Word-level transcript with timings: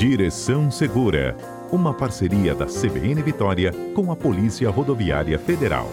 Direção 0.00 0.70
Segura, 0.70 1.36
uma 1.70 1.92
parceria 1.92 2.54
da 2.54 2.64
CBN 2.64 3.22
Vitória 3.22 3.70
com 3.94 4.10
a 4.10 4.16
Polícia 4.16 4.70
Rodoviária 4.70 5.38
Federal. 5.38 5.84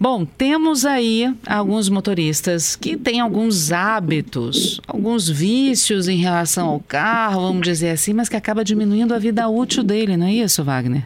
Bom, 0.00 0.24
temos 0.24 0.84
aí 0.84 1.32
alguns 1.48 1.88
motoristas 1.88 2.74
que 2.74 2.96
têm 2.96 3.20
alguns 3.20 3.70
hábitos, 3.70 4.80
alguns 4.88 5.30
vícios 5.30 6.08
em 6.08 6.16
relação 6.16 6.70
ao 6.70 6.80
carro, 6.80 7.42
vamos 7.42 7.62
dizer 7.62 7.90
assim, 7.90 8.12
mas 8.12 8.28
que 8.28 8.34
acaba 8.34 8.64
diminuindo 8.64 9.14
a 9.14 9.18
vida 9.20 9.48
útil 9.48 9.84
dele, 9.84 10.16
não 10.16 10.26
é 10.26 10.32
isso, 10.32 10.64
Wagner? 10.64 11.04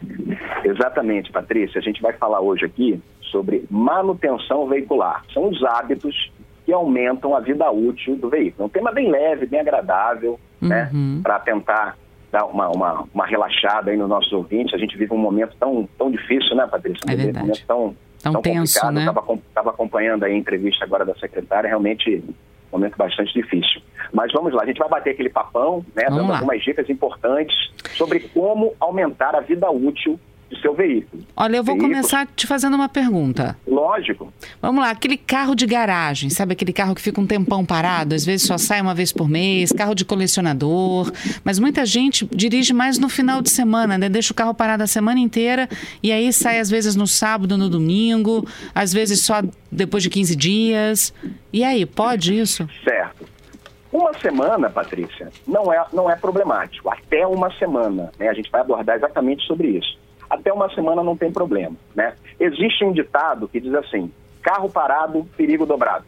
Exatamente, 0.64 1.30
Patrícia. 1.30 1.78
A 1.78 1.82
gente 1.82 2.00
vai 2.00 2.14
falar 2.14 2.40
hoje 2.40 2.64
aqui 2.64 2.98
sobre 3.30 3.66
manutenção 3.70 4.66
veicular. 4.66 5.22
São 5.34 5.50
os 5.50 5.62
hábitos 5.62 6.32
que 6.64 6.72
aumentam 6.72 7.36
a 7.36 7.40
vida 7.40 7.70
útil 7.70 8.16
do 8.16 8.28
veículo. 8.28 8.64
É 8.64 8.66
um 8.66 8.68
tema 8.68 8.92
bem 8.92 9.10
leve, 9.10 9.46
bem 9.46 9.60
agradável, 9.60 10.38
né, 10.60 10.90
uhum. 10.92 11.16
né, 11.16 11.20
para 11.22 11.38
tentar 11.40 11.96
dar 12.30 12.46
uma, 12.46 12.68
uma, 12.70 13.04
uma, 13.12 13.26
relaxada 13.26 13.90
aí 13.90 13.96
nos 13.96 14.08
nossos 14.08 14.32
ouvintes. 14.32 14.74
A 14.74 14.78
gente 14.78 14.96
vive 14.96 15.12
um 15.12 15.18
momento 15.18 15.54
tão, 15.58 15.88
tão 15.98 16.10
difícil, 16.10 16.56
né, 16.56 16.66
Patrícia? 16.66 17.00
É 17.06 17.16
verdade. 17.16 17.38
Um 17.38 17.40
momento 17.40 17.66
tão, 17.66 17.96
tão, 18.22 18.32
tão 18.32 18.42
tenso, 18.42 18.80
complicado. 18.80 18.94
né? 18.94 19.40
Estava 19.48 19.70
acompanhando 19.70 20.24
aí 20.24 20.32
a 20.32 20.36
entrevista 20.36 20.84
agora 20.84 21.04
da 21.04 21.14
secretária, 21.16 21.68
realmente 21.68 22.24
um 22.72 22.78
momento 22.78 22.96
bastante 22.96 23.34
difícil. 23.34 23.82
Mas 24.12 24.32
vamos 24.32 24.54
lá, 24.54 24.62
a 24.62 24.66
gente 24.66 24.78
vai 24.78 24.88
bater 24.88 25.10
aquele 25.10 25.28
papão, 25.28 25.84
né, 25.94 26.04
vamos 26.04 26.18
dando 26.18 26.30
lá. 26.30 26.38
algumas 26.38 26.62
dicas 26.62 26.88
importantes 26.88 27.54
sobre 27.96 28.20
como 28.20 28.72
aumentar 28.80 29.34
a 29.34 29.40
vida 29.40 29.70
útil 29.70 30.18
seu 30.60 30.74
veículo. 30.74 31.22
Olha, 31.36 31.56
eu 31.56 31.64
vou 31.64 31.74
veículo... 31.74 31.94
começar 31.94 32.26
te 32.34 32.46
fazendo 32.46 32.74
uma 32.74 32.88
pergunta. 32.88 33.56
Lógico. 33.66 34.32
Vamos 34.60 34.82
lá, 34.82 34.90
aquele 34.90 35.16
carro 35.16 35.54
de 35.54 35.66
garagem, 35.66 36.30
sabe 36.30 36.52
aquele 36.52 36.72
carro 36.72 36.94
que 36.94 37.00
fica 37.00 37.20
um 37.20 37.26
tempão 37.26 37.64
parado, 37.64 38.14
às 38.14 38.24
vezes 38.24 38.46
só 38.46 38.58
sai 38.58 38.80
uma 38.80 38.94
vez 38.94 39.12
por 39.12 39.28
mês, 39.28 39.72
carro 39.72 39.94
de 39.94 40.04
colecionador, 40.04 41.10
mas 41.44 41.58
muita 41.58 41.86
gente 41.86 42.28
dirige 42.30 42.72
mais 42.72 42.98
no 42.98 43.08
final 43.08 43.40
de 43.40 43.50
semana, 43.50 43.96
né? 43.96 44.08
Deixa 44.08 44.32
o 44.32 44.36
carro 44.36 44.54
parado 44.54 44.82
a 44.82 44.86
semana 44.86 45.20
inteira 45.20 45.68
e 46.02 46.12
aí 46.12 46.32
sai 46.32 46.58
às 46.58 46.70
vezes 46.70 46.96
no 46.96 47.06
sábado, 47.06 47.56
no 47.56 47.68
domingo, 47.68 48.46
às 48.74 48.92
vezes 48.92 49.22
só 49.22 49.42
depois 49.70 50.02
de 50.02 50.10
15 50.10 50.36
dias. 50.36 51.14
E 51.52 51.64
aí, 51.64 51.84
pode 51.86 52.38
isso? 52.38 52.68
Certo. 52.84 53.26
Uma 53.92 54.12
semana, 54.18 54.70
Patrícia, 54.70 55.28
não 55.46 55.72
é, 55.72 55.84
não 55.92 56.10
é 56.10 56.16
problemático. 56.16 56.88
Até 56.88 57.26
uma 57.26 57.52
semana. 57.58 58.10
Né? 58.18 58.28
A 58.28 58.32
gente 58.32 58.50
vai 58.50 58.62
abordar 58.62 58.96
exatamente 58.96 59.44
sobre 59.46 59.68
isso 59.68 60.00
até 60.32 60.50
uma 60.50 60.74
semana 60.74 61.04
não 61.04 61.14
tem 61.14 61.30
problema. 61.30 61.76
Né? 61.94 62.14
Existe 62.40 62.82
um 62.84 62.92
ditado 62.92 63.46
que 63.46 63.60
diz 63.60 63.74
assim: 63.74 64.10
carro 64.42 64.70
parado, 64.70 65.26
perigo 65.36 65.66
dobrado. 65.66 66.06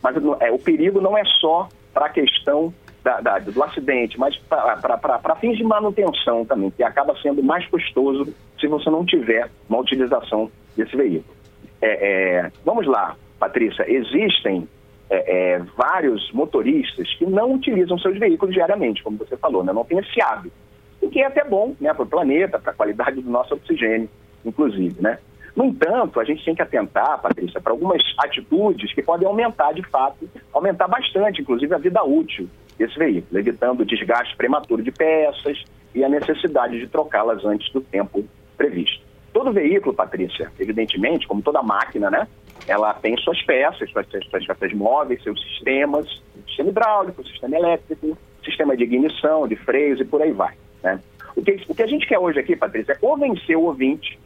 Mas 0.00 0.16
é, 0.40 0.52
o 0.52 0.58
perigo 0.58 1.00
não 1.00 1.18
é 1.18 1.24
só 1.40 1.68
para 1.92 2.06
a 2.06 2.10
questão 2.10 2.72
da, 3.02 3.20
da, 3.20 3.38
do 3.40 3.62
acidente, 3.64 4.18
mas 4.18 4.36
para 4.36 5.36
fins 5.40 5.56
de 5.56 5.64
manutenção 5.64 6.44
também, 6.44 6.70
que 6.70 6.82
acaba 6.84 7.16
sendo 7.20 7.42
mais 7.42 7.66
custoso 7.66 8.32
se 8.60 8.68
você 8.68 8.88
não 8.88 9.04
tiver 9.04 9.50
uma 9.68 9.80
utilização 9.80 10.50
desse 10.76 10.96
veículo. 10.96 11.34
É, 11.82 12.38
é, 12.38 12.52
vamos 12.64 12.86
lá, 12.86 13.16
Patrícia, 13.38 13.84
existem 13.90 14.68
é, 15.10 15.54
é, 15.54 15.58
vários 15.76 16.30
motoristas 16.32 17.12
que 17.14 17.26
não 17.26 17.54
utilizam 17.54 17.98
seus 17.98 18.18
veículos 18.18 18.54
diariamente, 18.54 19.02
como 19.02 19.18
você 19.18 19.36
falou, 19.36 19.64
né? 19.64 19.72
não 19.72 19.84
tem 19.84 19.98
esse 19.98 20.20
hábito 20.22 20.65
o 21.06 21.10
que 21.10 21.20
é 21.20 21.26
até 21.26 21.44
bom 21.44 21.74
né, 21.80 21.92
para 21.92 22.02
o 22.02 22.06
planeta, 22.06 22.58
para 22.58 22.72
a 22.72 22.74
qualidade 22.74 23.20
do 23.20 23.30
nosso 23.30 23.54
oxigênio, 23.54 24.08
inclusive. 24.44 25.00
Né? 25.00 25.18
No 25.54 25.64
entanto, 25.64 26.20
a 26.20 26.24
gente 26.24 26.44
tem 26.44 26.54
que 26.54 26.62
atentar, 26.62 27.20
Patrícia, 27.20 27.60
para 27.60 27.72
algumas 27.72 28.02
atitudes 28.18 28.92
que 28.92 29.02
podem 29.02 29.26
aumentar, 29.26 29.72
de 29.72 29.82
fato, 29.88 30.28
aumentar 30.52 30.86
bastante, 30.86 31.40
inclusive, 31.40 31.74
a 31.74 31.78
vida 31.78 32.02
útil 32.04 32.48
desse 32.78 32.98
veículo, 32.98 33.40
evitando 33.40 33.80
o 33.80 33.86
desgaste 33.86 34.36
prematuro 34.36 34.82
de 34.82 34.90
peças 34.90 35.64
e 35.94 36.04
a 36.04 36.08
necessidade 36.08 36.78
de 36.78 36.86
trocá-las 36.86 37.42
antes 37.44 37.72
do 37.72 37.80
tempo 37.80 38.22
previsto. 38.56 39.02
Todo 39.32 39.52
veículo, 39.52 39.94
Patrícia, 39.94 40.52
evidentemente, 40.58 41.26
como 41.26 41.40
toda 41.40 41.62
máquina, 41.62 42.10
né, 42.10 42.28
ela 42.66 42.92
tem 42.94 43.16
suas 43.18 43.40
peças, 43.42 43.90
suas, 43.90 44.06
suas 44.30 44.46
peças 44.46 44.72
móveis, 44.72 45.22
seus 45.22 45.40
sistemas, 45.40 46.06
sistema 46.46 46.68
hidráulico, 46.68 47.26
sistema 47.26 47.56
elétrico, 47.56 48.18
sistema 48.44 48.76
de 48.76 48.84
ignição, 48.84 49.46
de 49.48 49.56
freios 49.56 50.00
e 50.00 50.04
por 50.04 50.20
aí 50.20 50.32
vai. 50.32 50.54
Né? 50.86 51.00
O, 51.34 51.42
que, 51.42 51.60
o 51.68 51.74
que 51.74 51.82
a 51.82 51.86
gente 51.86 52.06
quer 52.06 52.18
hoje 52.18 52.38
aqui, 52.38 52.54
Patrícia, 52.54 52.92
é 52.92 52.96
convencer 52.96 53.56
o 53.56 53.62
ouvinte 53.62 54.18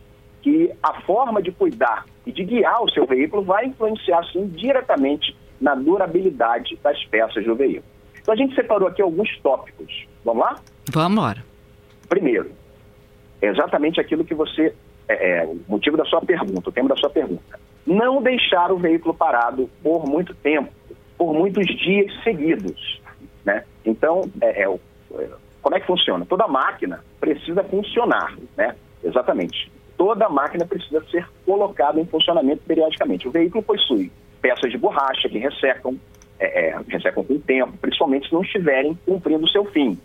que 0.43 0.71
a 0.83 1.01
forma 1.03 1.43
de 1.43 1.51
cuidar 1.51 2.05
e 2.27 2.33
de 2.33 2.45
guiar 2.45 2.83
o 2.83 2.91
seu 2.91 3.07
veículo 3.07 3.43
vai 3.43 3.67
influenciar, 3.67 4.23
sim, 4.31 4.47
diretamente 4.49 5.37
na 5.61 5.75
durabilidade 5.75 6.79
das 6.83 7.03
peças 7.07 7.45
do 7.45 7.55
veículo. 7.55 7.85
Então 8.21 8.35
a 8.35 8.37
gente 8.37 8.55
separou 8.55 8.89
aqui 8.89 9.01
alguns 9.01 9.39
tópicos. 9.41 10.07
Vamos 10.25 10.43
lá? 10.43 10.57
Vamos 10.93 11.13
embora. 11.13 11.45
Primeiro, 12.09 12.51
é 13.41 13.47
exatamente 13.47 14.01
aquilo 14.01 14.25
que 14.25 14.35
você. 14.35 14.75
É, 15.09 15.41
é, 15.41 15.45
o 15.45 15.59
motivo 15.67 15.97
da 15.97 16.05
sua 16.05 16.21
pergunta, 16.21 16.69
o 16.69 16.73
tema 16.73 16.89
da 16.91 16.97
sua 16.97 17.11
pergunta. 17.11 17.59
Não 17.87 18.23
deixar 18.23 18.71
o 18.71 18.79
veículo 18.79 19.15
parado 19.15 19.69
por 19.83 20.07
muito 20.07 20.35
tempo, 20.35 20.71
por 21.19 21.33
muitos 21.35 21.67
dias 21.79 22.13
seguidos. 22.23 23.01
Né? 23.45 23.65
Então, 23.85 24.31
é, 24.41 24.63
é, 24.63 24.79
como 25.63 25.77
é 25.77 25.81
que 25.81 25.87
funciona? 25.87 26.25
Toda 26.27 26.49
máquina 26.49 27.05
precisa 27.21 27.63
funcionar, 27.65 28.37
né? 28.57 28.75
Exatamente. 29.03 29.71
Toda 29.97 30.29
máquina 30.29 30.65
precisa 30.65 31.05
ser 31.11 31.27
colocada 31.45 32.01
em 32.01 32.07
funcionamento 32.07 32.63
periodicamente. 32.67 33.29
O 33.29 33.31
veículo 33.31 33.63
possui 33.63 34.11
peças 34.41 34.71
de 34.71 34.79
borracha 34.79 35.29
que 35.29 35.39
ressecam, 35.39 35.99
é, 36.39 36.69
é, 36.69 36.81
ressecam 36.89 37.23
com 37.23 37.35
o 37.35 37.39
tempo, 37.39 37.77
principalmente 37.79 38.29
se 38.29 38.33
não 38.33 38.43
estiverem 38.43 38.99
cumprindo 39.05 39.45
o 39.45 39.49
seu 39.49 39.65
fim. 39.67 39.99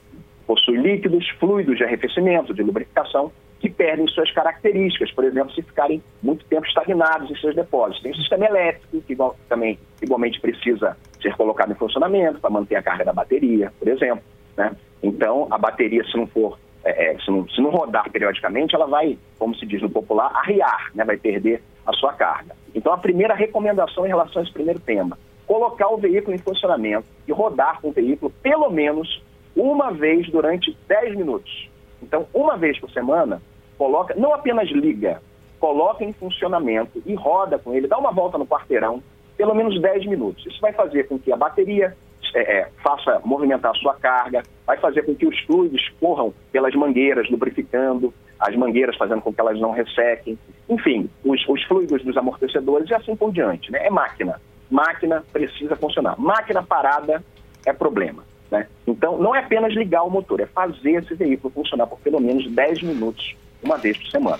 Possui 0.45 0.77
líquidos, 0.77 1.27
fluidos 1.39 1.77
de 1.77 1.83
arrefecimento, 1.83 2.53
de 2.53 2.61
lubrificação, 2.61 3.31
que 3.59 3.69
perdem 3.69 4.07
suas 4.07 4.29
características, 4.31 5.11
por 5.11 5.23
exemplo, 5.23 5.51
se 5.53 5.61
ficarem 5.61 6.03
muito 6.21 6.45
tempo 6.45 6.67
estagnados 6.67 7.31
em 7.31 7.35
seus 7.37 7.55
depósitos. 7.55 8.03
Tem 8.03 8.11
o 8.11 8.15
sistema 8.15 8.45
elétrico, 8.45 9.01
que 9.01 9.13
igual, 9.13 9.35
também 9.47 9.79
igualmente 10.01 10.39
precisa 10.39 10.95
ser 11.21 11.35
colocado 11.35 11.71
em 11.71 11.75
funcionamento 11.75 12.39
para 12.39 12.49
manter 12.49 12.75
a 12.75 12.83
carga 12.83 13.05
da 13.05 13.13
bateria, 13.13 13.71
por 13.79 13.87
exemplo. 13.87 14.23
Né? 14.57 14.71
Então, 15.05 15.47
a 15.51 15.57
bateria, 15.59 16.03
se 16.03 16.17
não 16.17 16.25
for, 16.25 16.57
é, 16.83 17.11
é, 17.11 17.19
se, 17.19 17.29
não, 17.29 17.47
se 17.47 17.61
não 17.61 17.69
rodar 17.69 18.09
periodicamente, 18.11 18.73
ela 18.73 18.87
vai, 18.87 19.17
como 19.37 19.55
se 19.55 19.63
diz 19.63 19.79
no 19.79 19.89
popular, 19.89 20.31
arriar, 20.33 20.89
né? 20.95 21.05
vai 21.05 21.15
perder 21.15 21.61
a 21.85 21.93
sua 21.93 22.11
carga. 22.13 22.55
Então, 22.73 22.91
a 22.91 22.97
primeira 22.97 23.35
recomendação 23.35 24.03
em 24.05 24.09
relação 24.09 24.41
a 24.41 24.43
esse 24.43 24.51
primeiro 24.51 24.79
tema, 24.79 25.15
colocar 25.45 25.89
o 25.89 25.97
veículo 25.97 26.35
em 26.35 26.39
funcionamento 26.39 27.05
e 27.27 27.31
rodar 27.31 27.79
com 27.81 27.89
o 27.89 27.91
veículo 27.91 28.31
pelo 28.41 28.71
menos 28.71 29.21
uma 29.55 29.91
vez 29.91 30.27
durante 30.31 30.75
10 30.87 31.15
minutos. 31.15 31.69
Então, 32.01 32.25
uma 32.33 32.57
vez 32.57 32.79
por 32.79 32.89
semana, 32.89 33.39
coloca, 33.77 34.15
não 34.15 34.33
apenas 34.33 34.67
liga, 34.69 35.21
coloca 35.59 36.03
em 36.03 36.13
funcionamento 36.13 36.99
e 37.05 37.13
roda 37.13 37.59
com 37.59 37.75
ele, 37.75 37.87
dá 37.87 37.97
uma 37.99 38.11
volta 38.11 38.39
no 38.39 38.47
quarteirão, 38.47 39.03
pelo 39.37 39.53
menos 39.53 39.79
10 39.79 40.07
minutos. 40.07 40.43
Isso 40.47 40.59
vai 40.59 40.73
fazer 40.73 41.07
com 41.07 41.19
que 41.19 41.31
a 41.31 41.37
bateria 41.37 41.95
é, 42.35 42.57
é, 42.57 42.69
faça 42.83 43.21
movimentar 43.23 43.71
a 43.71 43.75
sua 43.75 43.95
carga, 43.95 44.43
vai 44.67 44.77
fazer 44.77 45.03
com 45.03 45.15
que 45.15 45.25
os 45.25 45.39
fluidos 45.41 45.89
corram 46.01 46.33
pelas 46.51 46.75
mangueiras, 46.75 47.29
lubrificando 47.29 48.13
as 48.37 48.53
mangueiras, 48.55 48.97
fazendo 48.97 49.21
com 49.21 49.33
que 49.33 49.39
elas 49.39 49.57
não 49.59 49.71
ressequem. 49.71 50.37
Enfim, 50.67 51.09
os, 51.23 51.47
os 51.47 51.63
fluidos 51.63 52.03
dos 52.03 52.17
amortecedores 52.17 52.89
e 52.89 52.93
assim 52.93 53.15
por 53.15 53.31
diante. 53.31 53.71
Né? 53.71 53.87
É 53.87 53.89
máquina. 53.89 54.41
Máquina 54.69 55.23
precisa 55.31 55.77
funcionar. 55.77 56.19
Máquina 56.19 56.61
parada 56.61 57.23
é 57.65 57.71
problema. 57.71 58.23
Né? 58.51 58.67
Então, 58.85 59.17
não 59.17 59.33
é 59.33 59.39
apenas 59.39 59.73
ligar 59.73 60.03
o 60.03 60.09
motor, 60.09 60.41
é 60.41 60.45
fazer 60.45 60.91
esse 60.91 61.15
veículo 61.15 61.53
funcionar 61.53 61.87
por 61.87 61.99
pelo 61.99 62.19
menos 62.19 62.51
10 62.51 62.83
minutos, 62.83 63.33
uma 63.63 63.77
vez 63.77 63.97
por 63.97 64.07
semana. 64.07 64.39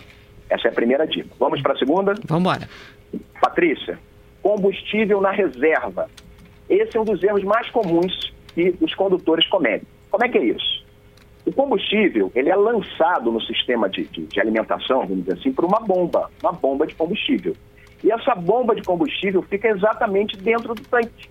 Essa 0.50 0.68
é 0.68 0.72
a 0.72 0.74
primeira 0.74 1.08
dica. 1.08 1.30
Vamos 1.40 1.62
para 1.62 1.74
a 1.74 1.78
segunda? 1.78 2.14
Vamos 2.26 2.42
embora. 2.42 2.70
Patrícia, 3.42 3.98
combustível 4.42 5.22
na 5.22 5.32
reserva. 5.32 6.10
Esse 6.70 6.98
é 6.98 7.02
um 7.02 7.06
dos 7.06 7.22
erros 7.24 7.44
mais 7.44 7.70
comuns 7.70 8.34
que 8.54 8.76
os 8.82 8.94
condutores 8.96 9.48
cometem. 9.48 9.88
Como 10.10 10.24
é 10.24 10.30
que 10.30 10.38
é 10.38 10.46
isso? 10.46 10.86
O 11.46 11.54
combustível 11.54 12.32
ele 12.34 12.50
é 12.50 12.56
lançado 12.56 13.32
no 13.32 13.40
sistema 13.42 13.88
de, 13.88 14.06
de, 14.06 14.26
de 14.26 14.40
alimentação, 14.40 15.02
vamos 15.02 15.26
dizer 15.26 15.38
assim, 15.38 15.52
por 15.52 15.66
uma 15.66 15.80
bomba, 15.80 16.32
uma 16.42 16.52
bomba 16.52 16.88
de 16.88 16.96
combustível. 16.96 17.56
E 18.04 18.12
essa 18.12 18.34
bomba 18.34 18.76
de 18.76 18.82
combustível 18.82 19.42
fica 19.44 19.68
exatamente 19.68 20.38
dentro 20.38 20.74
do 20.74 20.82
tanque. 20.82 21.30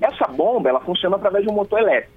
Essa 0.00 0.26
bomba 0.26 0.70
ela 0.70 0.80
funciona 0.80 1.16
através 1.16 1.44
de 1.44 1.50
um 1.50 1.54
motor 1.54 1.78
elétrico. 1.78 2.14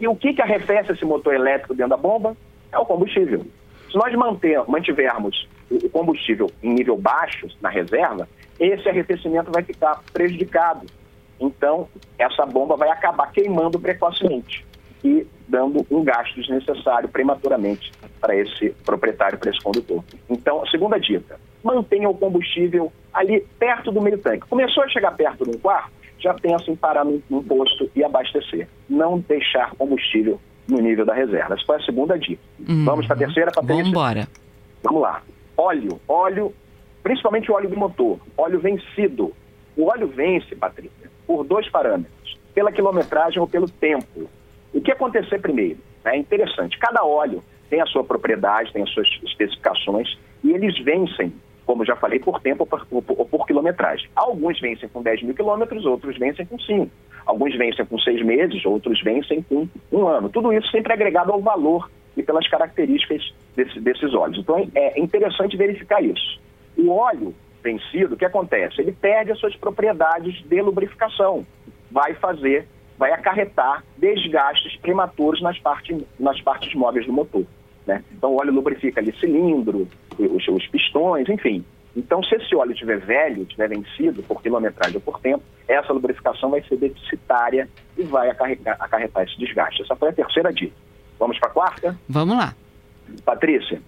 E 0.00 0.06
o 0.06 0.14
que, 0.14 0.34
que 0.34 0.42
arrefece 0.42 0.92
esse 0.92 1.04
motor 1.04 1.34
elétrico 1.34 1.74
dentro 1.74 1.90
da 1.90 1.96
bomba? 1.96 2.36
É 2.70 2.78
o 2.78 2.86
combustível. 2.86 3.44
Se 3.90 3.96
nós 3.96 4.12
manter, 4.14 4.62
mantivermos 4.68 5.48
o 5.70 5.88
combustível 5.88 6.50
em 6.62 6.74
nível 6.74 6.96
baixo 6.96 7.48
na 7.60 7.68
reserva, 7.68 8.28
esse 8.58 8.88
arrefecimento 8.88 9.50
vai 9.52 9.62
ficar 9.62 10.00
prejudicado 10.12 10.86
então, 11.40 11.88
essa 12.18 12.46
bomba 12.46 12.76
vai 12.76 12.90
acabar 12.90 13.30
queimando 13.32 13.78
precocemente 13.78 14.64
e 15.02 15.26
dando 15.46 15.86
um 15.90 16.02
gasto 16.02 16.34
desnecessário 16.34 17.08
prematuramente 17.08 17.92
para 18.20 18.34
esse 18.34 18.70
proprietário, 18.84 19.38
para 19.38 19.50
esse 19.50 19.62
condutor. 19.62 20.02
Então, 20.28 20.62
a 20.62 20.66
segunda 20.70 20.98
dica, 20.98 21.38
mantenha 21.62 22.08
o 22.08 22.14
combustível 22.16 22.90
ali 23.12 23.46
perto 23.58 23.92
do 23.92 24.00
meio 24.00 24.18
tanque. 24.18 24.48
Começou 24.48 24.82
a 24.82 24.88
chegar 24.88 25.12
perto 25.12 25.44
de 25.44 25.56
um 25.56 25.60
quarto, 25.60 25.90
já 26.18 26.32
pensa 26.32 26.70
em 26.70 26.76
parar 26.76 27.04
no, 27.04 27.20
posto 27.42 27.90
e 27.94 28.02
abastecer. 28.02 28.66
Não 28.88 29.18
deixar 29.18 29.72
combustível 29.74 30.40
no 30.66 30.78
nível 30.78 31.04
da 31.04 31.12
reserva. 31.12 31.54
Essa 31.54 31.64
foi 31.66 31.76
a 31.76 31.84
segunda 31.84 32.18
dica. 32.18 32.42
Uhum. 32.66 32.84
Vamos 32.84 33.06
para 33.06 33.16
a 33.16 33.18
terceira, 33.18 33.50
Patrícia? 33.50 33.76
Vamos 33.76 33.90
embora. 33.90 34.28
Vamos 34.82 35.02
lá. 35.02 35.22
Óleo. 35.56 36.00
Óleo, 36.08 36.54
principalmente 37.02 37.50
o 37.50 37.54
óleo 37.54 37.68
do 37.68 37.76
motor. 37.76 38.18
Óleo 38.38 38.58
vencido. 38.58 39.34
O 39.76 39.86
óleo 39.86 40.06
vence, 40.06 40.54
Patrícia, 40.54 41.03
por 41.26 41.44
dois 41.44 41.68
parâmetros. 41.68 42.38
Pela 42.54 42.72
quilometragem 42.72 43.40
ou 43.40 43.48
pelo 43.48 43.68
tempo. 43.68 44.28
O 44.72 44.80
que 44.80 44.92
acontecer 44.92 45.40
primeiro? 45.40 45.78
É 46.04 46.16
interessante. 46.16 46.78
Cada 46.78 47.04
óleo 47.04 47.42
tem 47.70 47.80
a 47.80 47.86
sua 47.86 48.04
propriedade, 48.04 48.72
tem 48.72 48.82
as 48.82 48.90
suas 48.90 49.08
especificações 49.24 50.18
e 50.42 50.52
eles 50.52 50.78
vencem, 50.78 51.32
como 51.64 51.84
já 51.84 51.96
falei, 51.96 52.18
por 52.18 52.40
tempo 52.40 52.62
ou 52.62 52.66
por, 52.66 52.86
por, 53.02 53.26
por, 53.26 53.46
quilometragem. 53.46 54.08
Alguns 54.14 54.60
vencem 54.60 54.88
com 54.88 55.02
10 55.02 55.22
mil 55.22 55.34
quilômetros, 55.34 55.84
outros 55.86 56.18
vencem 56.18 56.44
com 56.46 56.58
5. 56.58 56.90
Alguns 57.26 57.56
vencem 57.56 57.86
com 57.86 57.98
seis 57.98 58.22
meses, 58.22 58.64
outros 58.66 59.02
vencem 59.02 59.42
com 59.42 59.66
um 59.90 60.06
ano. 60.06 60.28
Tudo 60.28 60.52
isso 60.52 60.70
sempre 60.70 60.92
agregado 60.92 61.32
ao 61.32 61.40
valor 61.40 61.90
e 62.16 62.22
pelas 62.22 62.46
características 62.48 63.34
desse, 63.56 63.80
desses 63.80 64.12
óleos. 64.14 64.38
Então 64.38 64.68
é 64.74 65.00
interessante 65.00 65.56
verificar 65.56 66.04
isso. 66.04 66.38
O 66.76 66.90
óleo 66.90 67.34
vencido, 67.64 68.14
o 68.14 68.16
que 68.16 68.24
acontece? 68.24 68.80
Ele 68.80 68.92
perde 68.92 69.32
as 69.32 69.38
suas 69.38 69.56
propriedades 69.56 70.40
de 70.46 70.60
lubrificação. 70.60 71.44
Vai 71.90 72.14
fazer 72.14 72.68
vai 72.98 73.12
acarretar 73.12 73.84
desgastes 73.96 74.76
prematuros 74.76 75.42
nas 75.42 75.58
partes, 75.58 76.00
nas 76.18 76.40
partes 76.40 76.74
móveis 76.74 77.06
do 77.06 77.12
motor. 77.12 77.44
Né? 77.86 78.02
Então, 78.12 78.32
o 78.32 78.40
óleo 78.40 78.52
lubrifica 78.52 79.00
ali 79.00 79.12
cilindro, 79.18 79.88
os, 80.18 80.48
os 80.48 80.66
pistões, 80.68 81.28
enfim. 81.28 81.64
Então, 81.96 82.22
se 82.22 82.34
esse 82.34 82.54
óleo 82.54 82.72
estiver 82.72 82.98
velho, 82.98 83.42
estiver 83.42 83.68
vencido 83.68 84.22
por 84.22 84.42
quilometragem 84.42 84.96
ou 84.96 85.00
por 85.00 85.20
tempo, 85.20 85.42
essa 85.68 85.92
lubrificação 85.92 86.50
vai 86.50 86.62
ser 86.62 86.76
deficitária 86.76 87.68
e 87.96 88.02
vai 88.02 88.30
acarretar, 88.30 88.76
acarretar 88.80 89.24
esse 89.24 89.38
desgaste. 89.38 89.82
Essa 89.82 89.94
foi 89.94 90.08
a 90.08 90.12
terceira 90.12 90.52
dica. 90.52 90.74
Vamos 91.18 91.38
para 91.38 91.50
a 91.50 91.52
quarta? 91.52 91.98
Vamos 92.08 92.36
lá. 92.36 92.54
Patrícia, 93.24 93.80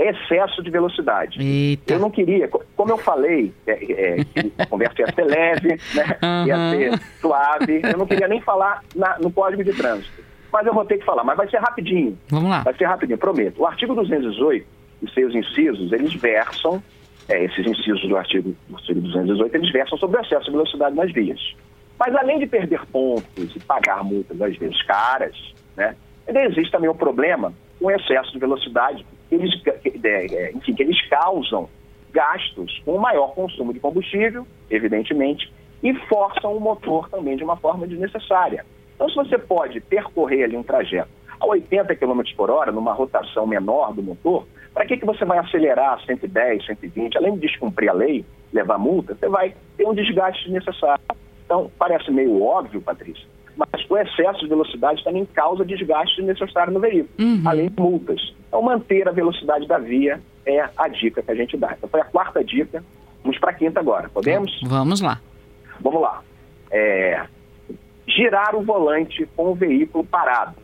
excesso 0.00 0.62
de 0.62 0.70
velocidade. 0.70 1.40
Eita. 1.40 1.92
Eu 1.92 1.98
não 1.98 2.10
queria, 2.10 2.48
como 2.48 2.90
eu 2.90 2.96
falei, 2.96 3.52
é, 3.66 3.72
é, 3.72 4.16
a 4.58 4.66
conversa 4.66 5.02
ia 5.02 5.12
ser 5.12 5.24
leve, 5.24 5.68
né? 5.94 6.18
uhum. 6.22 6.46
ia 6.46 6.70
ser 6.70 7.00
suave, 7.20 7.80
eu 7.84 7.98
não 7.98 8.06
queria 8.06 8.26
nem 8.26 8.40
falar 8.40 8.82
na, 8.94 9.18
no 9.18 9.30
código 9.30 9.62
de 9.62 9.72
trânsito. 9.72 10.22
Mas 10.52 10.66
eu 10.66 10.74
vou 10.74 10.84
ter 10.84 10.98
que 10.98 11.04
falar, 11.04 11.22
mas 11.22 11.36
vai 11.36 11.48
ser 11.48 11.58
rapidinho. 11.58 12.18
Vamos 12.28 12.50
lá. 12.50 12.62
Vai 12.62 12.74
ser 12.74 12.84
rapidinho, 12.84 13.18
prometo. 13.18 13.60
O 13.60 13.66
artigo 13.66 13.94
218 13.94 14.66
e 15.02 15.10
seus 15.10 15.34
incisos, 15.34 15.92
eles 15.92 16.14
versam, 16.14 16.82
é, 17.28 17.44
esses 17.44 17.64
incisos 17.66 18.08
do 18.08 18.16
artigo, 18.16 18.54
do 18.68 18.76
artigo 18.76 19.00
218, 19.00 19.54
eles 19.54 19.72
versam 19.72 19.98
sobre 19.98 20.18
o 20.18 20.22
excesso 20.22 20.46
de 20.46 20.52
velocidade 20.52 20.96
nas 20.96 21.12
vias. 21.12 21.54
Mas 21.98 22.14
além 22.16 22.38
de 22.38 22.46
perder 22.46 22.80
pontos 22.86 23.54
e 23.54 23.60
pagar 23.60 24.02
multas, 24.02 24.40
às 24.40 24.56
vezes 24.56 24.82
caras, 24.84 25.36
né? 25.76 25.94
Existe 26.26 26.70
também 26.70 26.88
o 26.88 26.94
problema 26.94 27.52
com 27.78 27.90
excesso 27.90 28.32
de 28.32 28.38
velocidade 28.38 29.04
eles, 29.30 29.50
é, 30.04 30.52
enfim, 30.52 30.74
que 30.74 30.82
eles 30.82 31.08
causam 31.08 31.68
gastos 32.12 32.80
com 32.84 32.98
maior 32.98 33.34
consumo 33.34 33.72
de 33.72 33.80
combustível, 33.80 34.46
evidentemente, 34.68 35.52
e 35.82 35.94
forçam 36.08 36.56
o 36.56 36.60
motor 36.60 37.08
também 37.08 37.36
de 37.36 37.44
uma 37.44 37.56
forma 37.56 37.86
desnecessária. 37.86 38.64
Então, 38.94 39.08
se 39.08 39.14
você 39.14 39.38
pode 39.38 39.80
percorrer 39.80 40.44
ali 40.44 40.56
um 40.56 40.62
trajeto 40.62 41.08
a 41.40 41.46
80 41.46 41.94
km 41.96 42.20
por 42.36 42.50
hora, 42.50 42.70
numa 42.70 42.92
rotação 42.92 43.46
menor 43.46 43.94
do 43.94 44.02
motor, 44.02 44.46
para 44.74 44.84
que, 44.84 44.98
que 44.98 45.06
você 45.06 45.24
vai 45.24 45.38
acelerar 45.38 45.94
a 45.94 46.04
110, 46.04 46.66
120? 46.66 47.16
Além 47.16 47.34
de 47.34 47.40
descumprir 47.40 47.90
a 47.90 47.94
lei, 47.94 48.24
levar 48.52 48.78
multa, 48.78 49.14
você 49.14 49.28
vai 49.28 49.54
ter 49.76 49.86
um 49.86 49.94
desgaste 49.94 50.44
desnecessário. 50.44 51.02
Então, 51.44 51.70
parece 51.78 52.10
meio 52.10 52.42
óbvio, 52.42 52.80
Patrícia, 52.80 53.26
mas 53.56 53.68
o 53.88 53.96
excesso 53.96 54.40
de 54.40 54.48
velocidade 54.48 55.02
também 55.04 55.24
causa 55.26 55.64
desgaste 55.64 56.16
desnecessário 56.16 56.72
no 56.72 56.80
veículo, 56.80 57.08
uhum. 57.18 57.42
além 57.44 57.68
de 57.68 57.80
multas. 57.80 58.34
Então, 58.48 58.62
manter 58.62 59.08
a 59.08 59.12
velocidade 59.12 59.66
da 59.66 59.78
via 59.78 60.20
é 60.46 60.68
a 60.76 60.88
dica 60.88 61.22
que 61.22 61.30
a 61.30 61.34
gente 61.34 61.56
dá. 61.56 61.74
Então, 61.76 61.88
foi 61.88 62.00
a 62.00 62.04
quarta 62.04 62.42
dica. 62.42 62.82
Vamos 63.22 63.38
para 63.38 63.50
a 63.50 63.54
quinta 63.54 63.80
agora. 63.80 64.08
Podemos? 64.08 64.60
Vamos 64.64 65.00
lá. 65.00 65.20
Vamos 65.80 66.00
lá. 66.00 66.22
É... 66.70 67.22
Girar 68.06 68.56
o 68.56 68.62
volante 68.62 69.26
com 69.36 69.52
o 69.52 69.54
veículo 69.54 70.04
parado. 70.04 70.56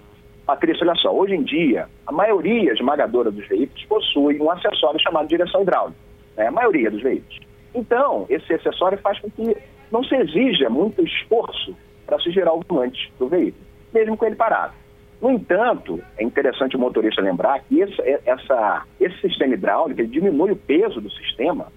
Patrícia, 0.44 0.87
olha 0.87 0.94
só, 0.97 1.15
hoje 1.15 1.35
em 1.35 1.43
dia, 1.43 1.88
a 2.06 2.12
maioria 2.12 2.73
esmagadora 2.73 3.31
dos 3.31 3.47
veículos 3.49 3.85
possui 3.85 4.41
um 4.41 4.50
acessório 4.50 5.00
chamado 5.00 5.29
direção 5.29 5.62
hidráulica. 5.62 5.99
Né? 6.37 6.47
A 6.47 6.53
maioria 6.53 6.91
dos 6.91 7.03
veículos. 7.03 7.41
Então, 7.75 8.27
esse 8.29 8.53
acessório 8.55 8.99
faz 8.99 9.19
com 9.21 9.31
que 9.31 9.56
não 9.91 10.03
se 10.05 10.15
exija 10.15 10.71
muito 10.71 11.05
esforço 11.05 11.77
para 12.06 12.19
se 12.20 12.31
girar 12.31 12.55
o 12.55 12.62
volante 12.67 13.12
do 13.19 13.29
veículo, 13.29 13.64
mesmo 13.93 14.17
com 14.17 14.25
ele 14.25 14.37
parado. 14.37 14.75
No 15.20 15.31
entanto, 15.31 16.00
é 16.19 16.25
interessante 16.25 16.76
o 16.76 16.79
motorista 16.79 17.23
lembrar 17.23 17.61
que 17.61 17.81
esse, 17.81 18.00
é, 18.03 18.20
essa, 18.26 18.85
esse 19.00 19.19
sistema 19.20 19.55
hidráulico 19.55 20.06
diminui 20.06 20.53
o 20.53 20.56
peso 20.56 21.00
do 21.00 21.11
sistema 21.11 21.73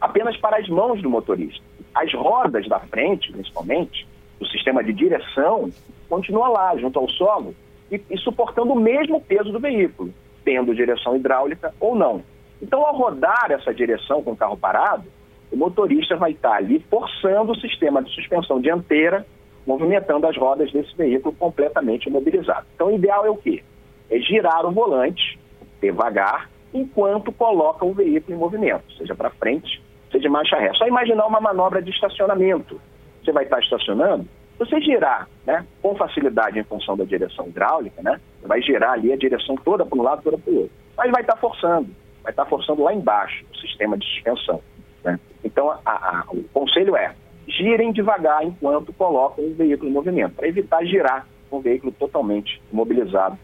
apenas 0.00 0.36
para 0.36 0.58
as 0.58 0.68
mãos 0.68 1.02
do 1.02 1.10
motorista. 1.10 1.64
As 1.94 2.12
rodas 2.14 2.68
da 2.68 2.78
frente, 2.80 3.32
principalmente, 3.32 4.06
do 4.38 4.46
sistema 4.46 4.84
de 4.84 4.92
direção, 4.92 5.70
continua 6.08 6.48
lá, 6.48 6.76
junto 6.76 6.98
ao 6.98 7.08
solo, 7.08 7.54
e, 7.90 8.00
e 8.10 8.18
suportando 8.18 8.72
o 8.72 8.80
mesmo 8.80 9.20
peso 9.20 9.50
do 9.50 9.58
veículo, 9.58 10.12
tendo 10.44 10.74
direção 10.74 11.16
hidráulica 11.16 11.74
ou 11.80 11.96
não. 11.96 12.22
Então, 12.62 12.84
ao 12.84 12.96
rodar 12.96 13.50
essa 13.50 13.74
direção 13.74 14.22
com 14.22 14.32
o 14.32 14.36
carro 14.36 14.56
parado, 14.56 15.04
o 15.50 15.56
motorista 15.56 16.16
vai 16.16 16.32
estar 16.32 16.54
ali 16.54 16.80
forçando 16.90 17.52
o 17.52 17.60
sistema 17.60 18.02
de 18.02 18.14
suspensão 18.14 18.60
dianteira 18.60 19.26
movimentando 19.66 20.26
as 20.26 20.36
rodas 20.36 20.70
desse 20.72 20.94
veículo 20.96 21.34
completamente 21.34 22.08
imobilizado. 22.08 22.66
Então, 22.74 22.88
o 22.88 22.94
ideal 22.94 23.26
é 23.26 23.30
o 23.30 23.36
quê? 23.36 23.62
É 24.10 24.18
girar 24.18 24.64
o 24.64 24.70
volante 24.70 25.38
devagar 25.80 26.48
enquanto 26.72 27.32
coloca 27.32 27.84
o 27.84 27.92
veículo 27.92 28.36
em 28.36 28.40
movimento, 28.40 28.84
seja 28.96 29.14
para 29.14 29.30
frente, 29.30 29.82
seja 30.10 30.28
marcha 30.28 30.56
ré. 30.56 30.72
Só 30.74 30.86
imaginar 30.86 31.26
uma 31.26 31.40
manobra 31.40 31.82
de 31.82 31.90
estacionamento. 31.90 32.80
Você 33.22 33.32
vai 33.32 33.44
estar 33.44 33.60
estacionando, 33.60 34.26
você 34.58 34.80
girar 34.80 35.28
né, 35.44 35.66
com 35.82 35.94
facilidade 35.96 36.58
em 36.58 36.64
função 36.64 36.96
da 36.96 37.04
direção 37.04 37.48
hidráulica, 37.48 38.02
né, 38.02 38.20
você 38.40 38.46
vai 38.46 38.62
girar 38.62 38.92
ali 38.92 39.12
a 39.12 39.16
direção 39.16 39.56
toda 39.56 39.84
para 39.84 39.98
um 39.98 40.02
lado, 40.02 40.22
toda 40.22 40.38
para 40.38 40.52
o 40.52 40.56
outro. 40.56 40.72
Mas 40.96 41.10
vai 41.10 41.22
estar 41.22 41.36
forçando, 41.36 41.88
vai 42.22 42.32
estar 42.32 42.46
forçando 42.46 42.82
lá 42.82 42.94
embaixo 42.94 43.44
o 43.52 43.56
sistema 43.58 43.96
de 43.98 44.06
suspensão. 44.06 44.62
Né? 45.04 45.18
Então, 45.44 45.70
a, 45.70 45.80
a, 45.84 46.24
o 46.28 46.42
conselho 46.52 46.96
é 46.96 47.14
girem 47.48 47.92
devagar 47.92 48.44
enquanto 48.44 48.92
colocam 48.92 49.44
o 49.44 49.54
veículo 49.54 49.90
em 49.90 49.92
movimento, 49.92 50.34
para 50.34 50.48
evitar 50.48 50.84
girar 50.84 51.26
o 51.50 51.60
veículo 51.60 51.92
totalmente 51.92 52.60
imobilizado, 52.72 53.38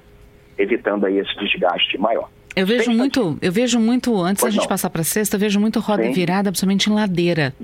evitando 0.58 1.06
aí 1.06 1.18
esse 1.18 1.34
desgaste 1.36 1.98
maior. 1.98 2.28
Eu 2.54 2.66
vejo 2.66 2.90
muito, 2.90 3.38
eu 3.40 3.50
vejo 3.50 3.80
muito, 3.80 4.14
antes 4.20 4.42
pois 4.42 4.52
da 4.52 4.54
gente 4.54 4.64
não. 4.64 4.68
passar 4.68 4.90
para 4.90 5.02
sexta, 5.02 5.36
eu 5.36 5.40
vejo 5.40 5.58
muito 5.58 5.80
roda 5.80 6.02
Sim. 6.02 6.12
virada, 6.12 6.50
principalmente 6.50 6.90
em 6.90 6.92
ladeira. 6.92 7.54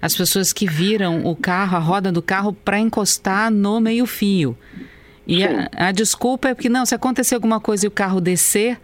As 0.00 0.16
pessoas 0.16 0.52
que 0.52 0.66
viram 0.66 1.26
o 1.26 1.34
carro, 1.34 1.76
a 1.76 1.80
roda 1.80 2.12
do 2.12 2.22
carro, 2.22 2.52
para 2.52 2.78
encostar 2.78 3.50
no 3.50 3.80
meio-fio. 3.80 4.56
E 5.26 5.42
a, 5.42 5.68
a, 5.76 5.92
desculpa 5.92 6.50
é 6.50 6.54
porque, 6.54 6.68
não, 6.68 6.86
se 6.86 6.94
acontecer 6.94 7.34
alguma 7.34 7.58
coisa 7.58 7.86
e 7.86 7.88
o 7.88 7.90
carro 7.90 8.20
descer, 8.20 8.78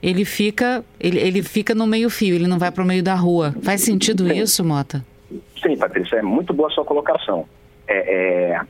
ele 0.00 0.24
fica, 0.24 0.84
ele, 1.00 1.18
ele 1.18 1.42
fica 1.42 1.74
no 1.74 1.88
meio-fio, 1.88 2.36
ele 2.36 2.46
não 2.46 2.58
vai 2.58 2.70
para 2.70 2.84
o 2.84 2.86
meio 2.86 3.02
da 3.02 3.16
rua. 3.16 3.52
Faz 3.62 3.80
sentido 3.80 4.28
Sim. 4.28 4.40
isso, 4.40 4.64
Mota? 4.64 5.04
Sim, 5.60 5.76
Patrícia, 5.76 6.16
é 6.16 6.22
muito 6.22 6.52
boa 6.52 6.68
a 6.68 6.72
sua 6.72 6.84
colocação. 6.84 7.46
É, 7.86 8.52
é, 8.54 8.60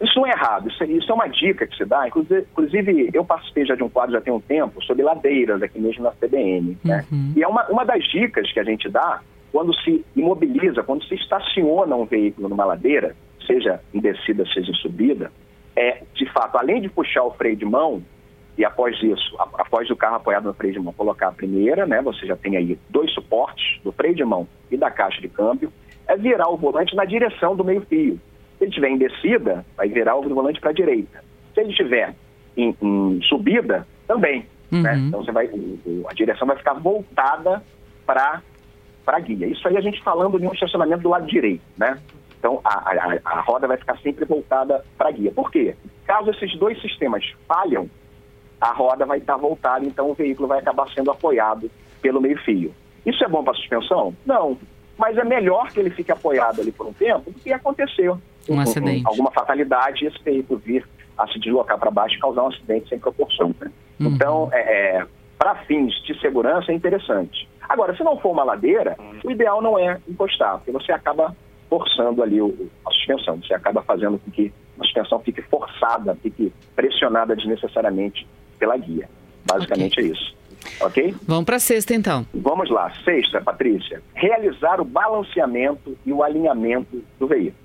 isso 0.00 0.18
não 0.18 0.26
é 0.26 0.30
errado, 0.30 0.68
isso, 0.68 0.82
isso, 0.84 1.10
é 1.10 1.14
uma 1.14 1.28
dica 1.28 1.66
que 1.66 1.76
se 1.76 1.84
dá. 1.84 2.06
Inclusive, 2.08 2.46
inclusive, 2.52 3.10
eu 3.12 3.24
participei 3.24 3.66
já 3.66 3.74
de 3.74 3.82
um 3.82 3.88
quadro 3.88 4.12
já 4.12 4.20
tem 4.20 4.32
um 4.32 4.40
tempo 4.40 4.82
sobre 4.84 5.02
ladeiras 5.02 5.62
aqui 5.62 5.78
mesmo 5.78 6.04
na 6.04 6.12
CBN. 6.12 6.78
Né? 6.84 7.04
Uhum. 7.10 7.32
E 7.36 7.42
é 7.42 7.48
uma, 7.48 7.66
uma 7.68 7.84
das 7.84 8.02
dicas 8.04 8.50
que 8.52 8.60
a 8.60 8.64
gente 8.64 8.88
dá 8.88 9.20
quando 9.52 9.74
se 9.80 10.04
imobiliza, 10.16 10.82
quando 10.82 11.04
se 11.04 11.14
estaciona 11.14 11.94
um 11.96 12.04
veículo 12.04 12.48
numa 12.48 12.64
ladeira, 12.64 13.14
seja 13.46 13.80
em 13.92 14.00
descida, 14.00 14.44
seja 14.46 14.70
em 14.70 14.74
subida, 14.74 15.30
é, 15.76 16.02
de 16.14 16.26
fato, 16.32 16.56
além 16.56 16.80
de 16.80 16.88
puxar 16.88 17.24
o 17.24 17.32
freio 17.32 17.56
de 17.56 17.64
mão, 17.64 18.02
e 18.60 18.64
após 18.66 18.94
isso, 19.02 19.34
após 19.38 19.88
o 19.88 19.96
carro 19.96 20.16
apoiado 20.16 20.44
no 20.44 20.52
freio 20.52 20.74
de 20.74 20.78
mão, 20.78 20.92
colocar 20.92 21.28
a 21.28 21.32
primeira, 21.32 21.86
né? 21.86 22.02
Você 22.02 22.26
já 22.26 22.36
tem 22.36 22.58
aí 22.58 22.78
dois 22.90 23.10
suportes 23.14 23.80
do 23.82 23.90
freio 23.90 24.14
de 24.14 24.22
mão 24.22 24.46
e 24.70 24.76
da 24.76 24.90
caixa 24.90 25.18
de 25.18 25.30
câmbio 25.30 25.72
é 26.06 26.14
virar 26.14 26.50
o 26.50 26.58
volante 26.58 26.94
na 26.94 27.06
direção 27.06 27.56
do 27.56 27.64
meio-fio. 27.64 28.20
Se 28.58 28.64
ele 28.64 28.68
estiver 28.68 28.90
em 28.90 28.98
descida, 28.98 29.64
vai 29.78 29.88
virar 29.88 30.14
o 30.14 30.28
volante 30.28 30.60
para 30.60 30.68
a 30.68 30.74
direita. 30.74 31.24
Se 31.54 31.60
ele 31.62 31.70
estiver 31.70 32.14
em, 32.54 32.76
em 32.82 33.22
subida, 33.22 33.86
também. 34.06 34.44
Né? 34.70 34.76
Uhum. 34.76 34.82
Né? 34.82 34.94
Então 35.08 35.24
você 35.24 35.32
vai, 35.32 35.48
a 36.06 36.12
direção 36.12 36.46
vai 36.46 36.58
ficar 36.58 36.74
voltada 36.74 37.62
para 38.04 38.42
a 39.06 39.20
guia. 39.20 39.46
Isso 39.46 39.66
aí 39.66 39.78
a 39.78 39.80
gente 39.80 40.02
falando 40.02 40.38
de 40.38 40.46
um 40.46 40.52
estacionamento 40.52 41.02
do 41.02 41.08
lado 41.08 41.26
direito, 41.26 41.62
né? 41.78 41.98
Então 42.38 42.60
a, 42.62 42.90
a, 42.90 43.18
a 43.24 43.40
roda 43.40 43.66
vai 43.66 43.78
ficar 43.78 43.96
sempre 44.00 44.26
voltada 44.26 44.84
para 44.98 45.08
a 45.08 45.12
guia. 45.12 45.32
Por 45.32 45.50
quê? 45.50 45.74
Caso 46.04 46.30
esses 46.30 46.54
dois 46.58 46.78
sistemas 46.82 47.24
falham, 47.48 47.88
a 48.60 48.72
roda 48.72 49.06
vai 49.06 49.18
estar 49.18 49.36
voltada, 49.36 49.84
então 49.84 50.10
o 50.10 50.14
veículo 50.14 50.48
vai 50.48 50.58
acabar 50.58 50.88
sendo 50.90 51.10
apoiado 51.10 51.70
pelo 52.02 52.20
meio-fio. 52.20 52.74
Isso 53.06 53.24
é 53.24 53.28
bom 53.28 53.42
para 53.42 53.52
a 53.52 53.56
suspensão? 53.56 54.14
Não 54.26 54.58
mas 55.00 55.16
é 55.16 55.24
melhor 55.24 55.72
que 55.72 55.80
ele 55.80 55.88
fique 55.88 56.12
apoiado 56.12 56.60
ali 56.60 56.70
por 56.70 56.86
um 56.86 56.92
tempo 56.92 57.30
do 57.30 57.40
que 57.40 57.50
aconteceu. 57.50 58.18
um, 58.46 58.56
um 58.56 58.60
acidente. 58.60 59.02
alguma 59.06 59.30
fatalidade 59.30 60.04
e 60.04 60.08
esse 60.08 60.22
veículo 60.22 60.60
vir 60.62 60.86
a 61.16 61.26
se 61.26 61.38
deslocar 61.38 61.78
para 61.78 61.90
baixo 61.90 62.16
e 62.16 62.20
causar 62.20 62.42
um 62.42 62.48
acidente 62.48 62.90
sem 62.90 62.98
proporção. 62.98 63.54
Né? 63.58 63.70
Uhum. 63.98 64.08
Então, 64.08 64.50
é, 64.52 64.98
é 64.98 65.06
para 65.38 65.54
fins 65.64 65.94
de 66.02 66.20
segurança, 66.20 66.70
é 66.70 66.74
interessante. 66.74 67.48
Agora, 67.66 67.96
se 67.96 68.04
não 68.04 68.18
for 68.18 68.32
uma 68.32 68.44
ladeira, 68.44 68.94
o 69.24 69.30
ideal 69.30 69.62
não 69.62 69.78
é 69.78 69.98
encostar, 70.06 70.58
porque 70.58 70.70
você 70.70 70.92
acaba 70.92 71.34
forçando 71.70 72.22
ali 72.22 72.42
o, 72.42 72.68
a 72.86 72.90
suspensão, 72.90 73.40
você 73.40 73.54
acaba 73.54 73.80
fazendo 73.80 74.18
com 74.18 74.30
que 74.30 74.52
a 74.78 74.82
suspensão 74.82 75.18
fique 75.20 75.40
forçada, 75.40 76.14
fique 76.16 76.52
pressionada 76.76 77.34
desnecessariamente 77.34 78.26
pela 78.60 78.76
guia. 78.76 79.08
Basicamente 79.44 79.94
okay. 79.98 80.04
é 80.04 80.12
isso. 80.12 80.36
Ok? 80.80 81.14
Vamos 81.26 81.44
para 81.46 81.56
a 81.56 81.60
sexta, 81.60 81.94
então. 81.94 82.26
Vamos 82.34 82.70
lá. 82.70 82.92
Sexta, 83.02 83.40
Patrícia. 83.40 84.02
Realizar 84.14 84.80
o 84.80 84.84
balanceamento 84.84 85.96
e 86.06 86.12
o 86.12 86.22
alinhamento 86.22 87.02
do 87.18 87.26
veículo. 87.26 87.58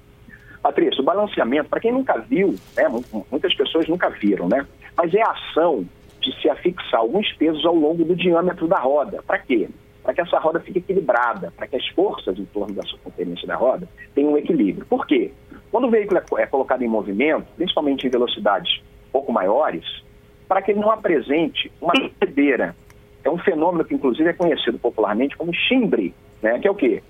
Patrícia, 0.63 1.01
o 1.01 1.05
balanceamento, 1.05 1.69
para 1.69 1.79
quem 1.79 1.91
nunca 1.91 2.17
viu, 2.17 2.55
né, 2.75 2.87
muitas 3.29 3.53
pessoas 3.53 3.87
nunca 3.87 4.09
viram, 4.09 4.47
né? 4.47 4.65
Mas 4.97 5.13
é 5.13 5.21
a 5.21 5.29
ação 5.29 5.85
de 6.19 6.41
se 6.41 6.49
afixar 6.49 7.01
alguns 7.01 7.31
pesos 7.33 7.63
ao 7.65 7.75
longo 7.75 8.03
do 8.03 8.15
diâmetro 8.15 8.67
da 8.67 8.79
roda. 8.79 9.21
Para 9.27 9.37
quê? 9.37 9.69
Para 10.01 10.13
que 10.15 10.21
essa 10.21 10.39
roda 10.39 10.59
fique 10.59 10.79
equilibrada, 10.79 11.53
para 11.55 11.67
que 11.67 11.75
as 11.75 11.87
forças 11.89 12.39
em 12.39 12.45
torno 12.45 12.73
da 12.73 12.81
circunferência 12.81 13.47
da 13.47 13.55
roda 13.55 13.87
tenham 14.15 14.31
um 14.31 14.37
equilíbrio. 14.37 14.85
Por 14.87 15.05
quê? 15.05 15.31
Quando 15.71 15.85
o 15.85 15.91
veículo 15.91 16.19
é, 16.19 16.41
é 16.41 16.47
colocado 16.47 16.81
em 16.81 16.87
movimento, 16.87 17.45
principalmente 17.55 18.07
em 18.07 18.09
velocidades 18.09 18.81
pouco 19.11 19.31
maiores, 19.31 19.85
para 20.47 20.61
que 20.61 20.71
ele 20.71 20.79
não 20.79 20.91
apresente 20.91 21.71
uma 21.81 21.93
cedeira. 22.19 22.75
É 23.23 23.29
um 23.29 23.37
fenômeno 23.37 23.83
que, 23.83 23.95
inclusive, 23.95 24.29
é 24.29 24.33
conhecido 24.33 24.77
popularmente 24.77 25.35
como 25.35 25.53
chimbre, 25.53 26.13
né? 26.41 26.59
que 26.59 26.67
é 26.67 26.71
o 26.71 26.75
quê? 26.75 27.01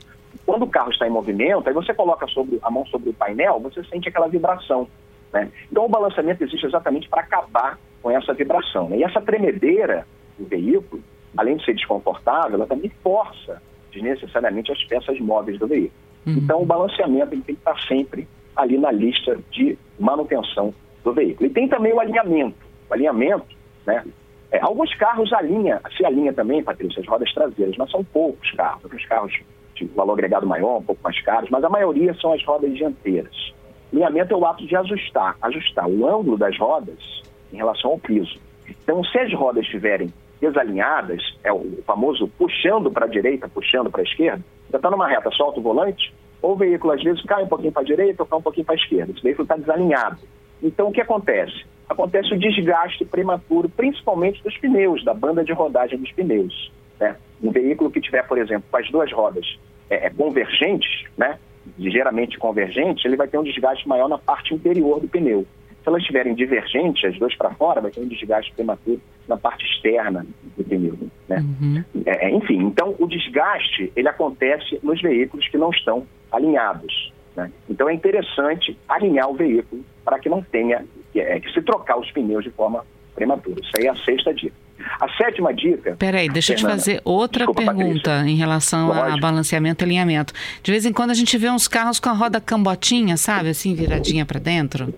Quando 0.46 0.64
o 0.64 0.70
carro 0.70 0.92
está 0.92 1.08
em 1.08 1.12
movimento, 1.12 1.68
aí 1.68 1.74
você 1.74 1.94
coloca 1.94 2.28
sobre, 2.28 2.60
a 2.62 2.72
mão 2.72 2.86
sobre 2.86 3.10
o 3.10 3.14
painel, 3.14 3.60
você 3.60 3.84
sente 3.86 4.08
aquela 4.08 4.28
vibração. 4.28 4.88
Né? 5.34 5.52
Então, 5.70 5.86
o 5.86 5.90
balanceamento 5.90 6.44
existe 6.44 6.66
exatamente 6.66 7.10
para 7.10 7.22
acabar 7.22 7.78
com 8.02 8.12
essa 8.12 8.34
vibração. 8.34 8.90
Né? 8.90 8.98
E 8.98 9.04
essa 9.04 9.20
tremedeira 9.22 10.08
do 10.38 10.46
veículo, 10.46 11.04
além 11.36 11.58
de 11.58 11.66
ser 11.66 11.74
desconfortável, 11.74 12.56
ela 12.56 12.68
também 12.68 12.92
força 13.04 13.62
desnecessariamente 13.92 14.72
as 14.72 14.84
peças 14.86 15.20
móveis 15.20 15.60
do 15.60 15.68
veículo. 15.68 15.94
Uhum. 16.26 16.34
Então, 16.38 16.62
o 16.62 16.66
balanceamento 16.66 17.32
tem 17.32 17.42
que 17.42 17.52
estar 17.54 17.80
sempre 17.82 18.28
ali 18.56 18.78
na 18.78 18.92
lista 18.92 19.38
de 19.52 19.78
manutenção 20.00 20.74
do 21.04 21.14
veículo. 21.14 21.50
E 21.50 21.54
tem 21.54 21.68
também 21.68 21.94
o 21.94 22.00
alinhamento. 22.00 22.65
Alinhamento, 22.90 23.56
né? 23.86 24.04
É, 24.52 24.60
alguns 24.62 24.94
carros 24.96 25.34
alinha, 25.34 25.82
se 25.98 26.06
alinha 26.06 26.32
também, 26.32 26.64
Patrícia, 26.64 27.02
as 27.02 27.08
rodas 27.08 27.34
traseiras, 27.34 27.76
mas 27.78 27.92
são 27.92 28.04
poucos 28.04 28.52
carros. 28.52 28.84
Alguns 28.84 29.06
carros 29.06 29.34
de 29.76 29.86
valor 29.88 30.14
agregado 30.14 30.48
maior, 30.48 30.78
um 30.78 30.84
pouco 30.84 31.02
mais 31.04 31.20
caros, 31.22 31.50
mas 31.50 31.64
a 31.64 31.70
maioria 31.70 32.14
são 32.16 32.32
as 32.32 32.44
rodas 32.46 32.74
dianteiras. 32.74 33.54
Alinhamento 33.92 34.34
é 34.34 34.38
o 34.38 34.46
ato 34.46 34.66
de 34.66 34.76
ajustar, 34.76 35.36
ajustar 35.42 35.88
o 35.88 36.08
ângulo 36.08 36.38
das 36.38 36.58
rodas 36.58 37.24
em 37.52 37.58
relação 37.58 37.92
ao 37.92 38.00
piso. 38.00 38.40
Então, 38.68 39.04
se 39.04 39.18
as 39.20 39.34
rodas 39.34 39.64
estiverem 39.64 40.14
desalinhadas, 40.40 41.22
é 41.44 41.52
o 41.52 41.82
famoso 41.86 42.28
puxando 42.38 42.92
para 42.92 43.06
a 43.06 43.10
direita, 43.10 43.48
puxando 43.48 43.90
para 43.90 44.02
a 44.02 44.04
esquerda, 44.04 44.44
você 44.70 44.76
está 44.78 44.90
numa 44.92 45.08
reta, 45.08 45.32
solta 45.32 45.60
o 45.60 45.64
volante, 45.64 46.14
ou 46.42 46.54
o 46.54 46.56
veículo 46.56 46.94
às 46.94 47.04
vezes 47.04 47.24
cai 47.24 47.44
um 47.44 47.48
pouquinho 47.48 47.72
para 47.72 47.82
a 47.82 47.86
direita 47.86 48.24
ou 48.24 48.28
cai 48.28 48.40
um 48.40 48.42
pouquinho 48.42 48.66
para 48.66 48.76
a 48.76 48.78
esquerda. 48.78 49.12
Esse 49.12 49.22
veículo 49.22 49.44
está 49.44 49.56
desalinhado. 49.56 50.20
Então, 50.62 50.88
o 50.88 50.92
que 50.92 51.02
acontece? 51.02 51.66
Acontece 51.88 52.34
o 52.34 52.40
desgaste 52.40 53.06
prematuro, 53.06 53.70
principalmente 53.70 54.42
dos 54.44 54.58
pneus, 54.58 55.04
da 55.04 55.14
banda 55.14 55.44
de 55.44 55.54
rodagem 55.54 56.00
dos 56.00 56.12
pneus. 56.12 56.72
Né? 57.00 57.16
Um 57.42 57.52
veículo 57.52 57.92
que 57.92 58.02
tiver, 58.02 58.24
por 58.28 58.38
exemplo, 58.38 58.66
com 58.70 58.78
as 58.78 58.90
duas 58.90 59.12
rodas 59.12 59.46
é, 59.90 60.08
é, 60.08 60.10
convergentes, 60.10 61.06
né? 61.18 61.38
ligeiramente 61.78 62.38
convergentes, 62.38 63.04
ele 63.06 63.16
vai 63.16 63.28
ter 63.28 63.38
um 63.38 63.44
desgaste 63.44 63.88
maior 63.88 64.08
na 64.08 64.18
parte 64.18 64.54
interior 64.54 65.00
do 65.00 65.08
pneu. 65.08 65.46
Se 65.84 65.90
elas 65.90 66.02
estiverem 66.02 66.34
divergentes, 66.34 67.04
as 67.06 67.18
duas 67.18 67.36
para 67.36 67.52
fora, 67.52 67.82
vai 67.82 67.92
ter 67.92 68.02
um 68.02 68.08
desgaste 68.08 68.52
prematuro 68.54 69.00
na 69.28 69.38
parte 69.38 69.66
externa 69.66 70.26
do 70.58 70.64
pneu. 70.64 70.98
Né? 71.28 71.38
Uhum. 71.38 71.84
É, 72.06 72.28
é, 72.28 72.32
enfim, 72.32 72.58
então 72.60 72.96
o 73.00 73.08
desgaste 73.08 73.92
ele 73.96 74.08
acontece 74.08 74.80
nos 74.82 75.02
veículos 75.02 75.48
que 75.48 75.58
não 75.58 75.70
estão 75.70 76.06
alinhados. 76.32 77.14
Né? 77.36 77.52
Então 77.70 77.90
é 77.90 77.94
interessante 77.94 78.78
alinhar 78.88 79.30
o 79.30 79.36
veículo 79.36 79.84
para 80.04 80.20
que 80.20 80.30
não 80.30 80.42
tenha 80.42 80.86
é, 81.20 81.40
que 81.40 81.52
se 81.52 81.62
trocar 81.62 81.98
os 81.98 82.12
pneus 82.12 82.44
de 82.44 82.52
forma 82.52 82.86
prematura. 83.16 83.60
Isso 83.62 83.72
aí 83.78 83.86
é 83.86 83.90
a 83.90 83.96
sexta 83.96 84.34
dica. 84.34 84.56
A 85.00 85.10
sétima 85.16 85.54
dica. 85.54 85.96
Peraí, 85.98 86.30
deixa 86.30 86.54
eu 86.54 86.58
te 86.58 86.64
fazer 86.64 87.02
outra 87.04 87.46
desculpa, 87.46 87.62
pergunta 87.62 88.10
Patrícia. 88.12 88.30
em 88.30 88.36
relação 88.36 88.88
Lógico. 88.90 89.08
a 89.08 89.18
balanceamento 89.18 89.84
e 89.84 89.86
alinhamento. 89.86 90.34
De 90.62 90.72
vez 90.72 90.86
em 90.86 90.94
quando 90.94 91.12
a 91.12 91.14
gente 91.14 91.38
vê 91.38 91.50
uns 91.50 91.68
carros 91.68 92.00
com 92.00 92.10
a 92.10 92.14
roda 92.14 92.42
cambotinha, 92.42 93.18
sabe? 93.18 93.50
Assim, 93.50 93.74
viradinha 93.74 94.26
para 94.26 94.40
dentro. 94.40 94.94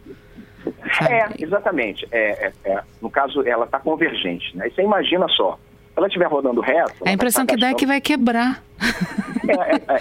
Sabe? 0.98 1.14
É, 1.14 1.30
exatamente. 1.40 2.08
É, 2.12 2.48
é, 2.48 2.54
é, 2.66 2.84
no 3.02 3.10
caso, 3.10 3.48
ela 3.48 3.66
está 3.66 3.80
convergente. 3.80 4.56
Né? 4.58 4.68
E 4.68 4.72
você 4.72 4.82
imagina 4.82 5.28
só, 5.30 5.54
se 5.54 5.94
ela 5.96 6.08
estiver 6.08 6.28
rodando 6.28 6.60
reto. 6.60 6.96
A 7.06 7.12
impressão 7.12 7.46
tá 7.46 7.54
que 7.54 7.60
dá 7.60 7.70
é 7.70 7.74
que 7.74 7.86
vai 7.86 8.02
quebrar. 8.02 8.64
É, 9.48 9.54
é, 9.54 9.96
é, 9.96 10.00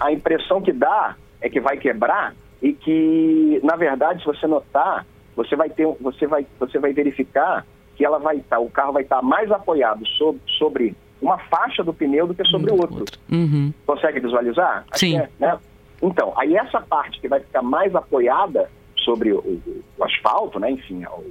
a 0.00 0.12
impressão 0.12 0.60
que 0.60 0.72
dá 0.72 1.16
é 1.40 1.48
que 1.48 1.60
vai 1.60 1.76
quebrar 1.76 2.34
e 2.60 2.72
que, 2.72 3.60
na 3.62 3.76
verdade, 3.76 4.20
se 4.20 4.26
você 4.26 4.46
notar, 4.46 5.06
você 5.36 5.56
vai 5.56 5.70
ter, 5.70 5.86
você 6.00 6.26
vai, 6.26 6.46
você 6.58 6.78
vai 6.78 6.92
verificar 6.92 7.66
que 7.96 8.04
ela 8.04 8.18
vai 8.18 8.36
estar, 8.36 8.56
tá, 8.56 8.62
o 8.62 8.70
carro 8.70 8.92
vai 8.92 9.02
estar 9.02 9.16
tá 9.16 9.22
mais 9.22 9.50
apoiado 9.50 10.06
sobre, 10.06 10.40
sobre 10.58 10.96
uma 11.20 11.38
faixa 11.38 11.84
do 11.84 11.92
pneu 11.92 12.26
do 12.26 12.34
que 12.34 12.44
sobre 12.44 12.72
o 12.72 12.76
outro. 12.76 13.04
Uhum. 13.30 13.72
Consegue 13.86 14.20
visualizar? 14.20 14.84
Sim. 14.94 15.18
É, 15.18 15.28
né? 15.38 15.58
Então, 16.02 16.32
aí 16.36 16.56
essa 16.56 16.80
parte 16.80 17.20
que 17.20 17.28
vai 17.28 17.40
ficar 17.40 17.62
mais 17.62 17.94
apoiada 17.94 18.68
sobre 18.96 19.32
o, 19.32 19.38
o, 19.38 19.82
o, 19.98 20.04
asfalto, 20.04 20.58
né, 20.58 20.70
enfim, 20.70 21.04
o 21.04 21.24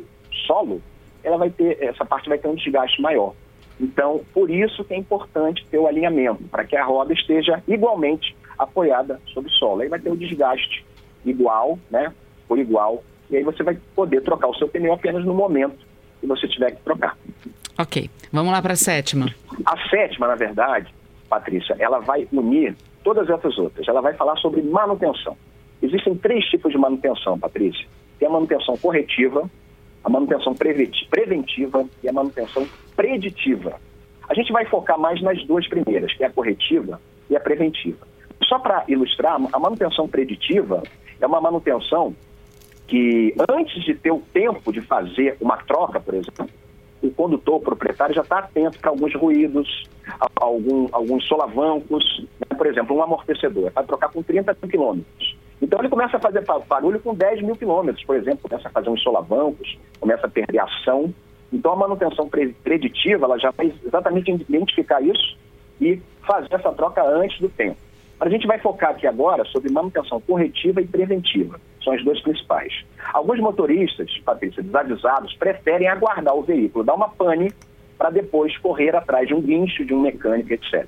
solo, 0.47 0.81
ela 1.23 1.37
vai 1.37 1.49
ter, 1.49 1.77
essa 1.83 2.05
parte 2.05 2.29
vai 2.29 2.37
ter 2.37 2.47
um 2.47 2.55
desgaste 2.55 3.01
maior. 3.01 3.33
Então, 3.79 4.21
por 4.33 4.49
isso 4.49 4.83
que 4.85 4.93
é 4.93 4.97
importante 4.97 5.65
ter 5.69 5.77
o 5.77 5.87
alinhamento, 5.87 6.43
para 6.43 6.63
que 6.63 6.75
a 6.75 6.85
roda 6.85 7.13
esteja 7.13 7.61
igualmente 7.67 8.35
apoiada 8.57 9.19
sobre 9.33 9.49
o 9.49 9.53
solo. 9.53 9.81
Aí 9.81 9.89
vai 9.89 9.99
ter 9.99 10.09
o 10.09 10.15
desgaste 10.15 10.85
igual, 11.25 11.77
né, 11.89 12.13
por 12.47 12.57
igual, 12.57 13.03
e 13.31 13.37
aí 13.37 13.43
você 13.43 13.63
vai 13.63 13.77
poder 13.95 14.21
trocar 14.21 14.47
o 14.47 14.55
seu 14.55 14.67
pneu 14.67 14.93
apenas 14.93 15.23
no 15.23 15.33
momento 15.33 15.77
que 16.19 16.27
você 16.27 16.47
tiver 16.47 16.71
que 16.71 16.81
trocar. 16.83 17.17
Ok, 17.79 18.09
vamos 18.31 18.51
lá 18.51 18.61
para 18.61 18.73
a 18.73 18.75
sétima. 18.75 19.33
A 19.65 19.89
sétima, 19.89 20.27
na 20.27 20.35
verdade, 20.35 20.93
Patrícia, 21.29 21.75
ela 21.79 21.99
vai 21.99 22.27
unir 22.31 22.75
todas 23.03 23.29
essas 23.29 23.57
outras. 23.57 23.87
Ela 23.87 24.01
vai 24.01 24.13
falar 24.13 24.35
sobre 24.35 24.61
manutenção. 24.61 25.35
Existem 25.81 26.13
três 26.15 26.45
tipos 26.45 26.71
de 26.71 26.77
manutenção, 26.77 27.39
Patrícia. 27.39 27.87
Tem 28.19 28.27
a 28.27 28.31
manutenção 28.31 28.77
corretiva, 28.77 29.49
a 30.03 30.09
manutenção 30.09 30.53
preventiva 30.53 31.85
e 32.03 32.09
a 32.09 32.13
manutenção 32.13 32.67
preditiva. 32.95 33.79
A 34.29 34.33
gente 34.33 34.51
vai 34.51 34.65
focar 34.65 34.99
mais 34.99 35.21
nas 35.21 35.43
duas 35.45 35.67
primeiras, 35.67 36.13
que 36.13 36.23
é 36.23 36.27
a 36.27 36.31
corretiva 36.31 37.01
e 37.29 37.35
a 37.35 37.39
preventiva. 37.39 38.05
Só 38.43 38.59
para 38.59 38.83
ilustrar, 38.87 39.39
a 39.51 39.59
manutenção 39.59 40.07
preditiva 40.07 40.83
é 41.19 41.25
uma 41.25 41.41
manutenção 41.41 42.15
que 42.87 43.33
antes 43.49 43.83
de 43.83 43.95
ter 43.95 44.11
o 44.11 44.21
tempo 44.33 44.71
de 44.71 44.81
fazer 44.81 45.37
uma 45.39 45.57
troca, 45.57 45.99
por 45.99 46.13
exemplo, 46.13 46.47
o 47.01 47.09
condutor, 47.11 47.55
o 47.55 47.61
proprietário, 47.61 48.13
já 48.13 48.21
está 48.21 48.39
atento 48.39 48.79
para 48.79 48.91
alguns 48.91 49.13
ruídos, 49.15 49.89
algum, 50.35 50.87
alguns 50.91 51.27
solavancos, 51.27 52.03
né? 52.39 52.57
por 52.57 52.67
exemplo, 52.67 52.95
um 52.95 53.01
amortecedor, 53.01 53.71
vai 53.71 53.83
trocar 53.85 54.09
com 54.09 54.21
30 54.21 54.53
quilômetros. 54.69 55.37
Então 55.61 55.79
ele 55.79 55.89
começa 55.89 56.17
a 56.17 56.19
fazer 56.19 56.43
barulho 56.67 56.99
com 56.99 57.13
10 57.13 57.43
mil 57.43 57.55
quilômetros, 57.55 58.03
por 58.03 58.15
exemplo, 58.15 58.49
começa 58.49 58.67
a 58.67 58.71
fazer 58.71 58.89
uns 58.89 59.01
solavancos, 59.01 59.77
começa 59.99 60.25
a 60.25 60.29
perder 60.29 60.59
ação. 60.59 61.13
Então 61.53 61.73
a 61.73 61.75
manutenção 61.75 62.29
preditiva 62.63 63.25
ela 63.25 63.37
já 63.37 63.51
vai 63.51 63.71
exatamente 63.85 64.31
identificar 64.31 65.01
isso 65.01 65.37
e 65.79 66.01
fazer 66.25 66.53
essa 66.53 66.71
troca 66.71 67.03
antes 67.03 67.39
do 67.39 67.49
tempo. 67.49 67.77
A 68.21 68.29
gente 68.29 68.45
vai 68.45 68.59
focar 68.59 68.91
aqui 68.91 69.07
agora 69.07 69.43
sobre 69.45 69.71
manutenção 69.71 70.21
corretiva 70.21 70.79
e 70.79 70.85
preventiva. 70.85 71.59
São 71.83 71.91
as 71.91 72.03
duas 72.03 72.21
principais. 72.21 72.71
Alguns 73.11 73.39
motoristas, 73.39 74.15
Patrícia, 74.23 74.61
desavisados, 74.61 75.33
preferem 75.37 75.87
aguardar 75.87 76.35
o 76.35 76.43
veículo 76.43 76.85
dar 76.85 76.93
uma 76.93 77.09
pane 77.09 77.51
para 77.97 78.11
depois 78.11 78.55
correr 78.59 78.95
atrás 78.95 79.27
de 79.27 79.33
um 79.33 79.41
guincho, 79.41 79.83
de 79.83 79.91
um 79.95 80.01
mecânico, 80.01 80.53
etc. 80.53 80.85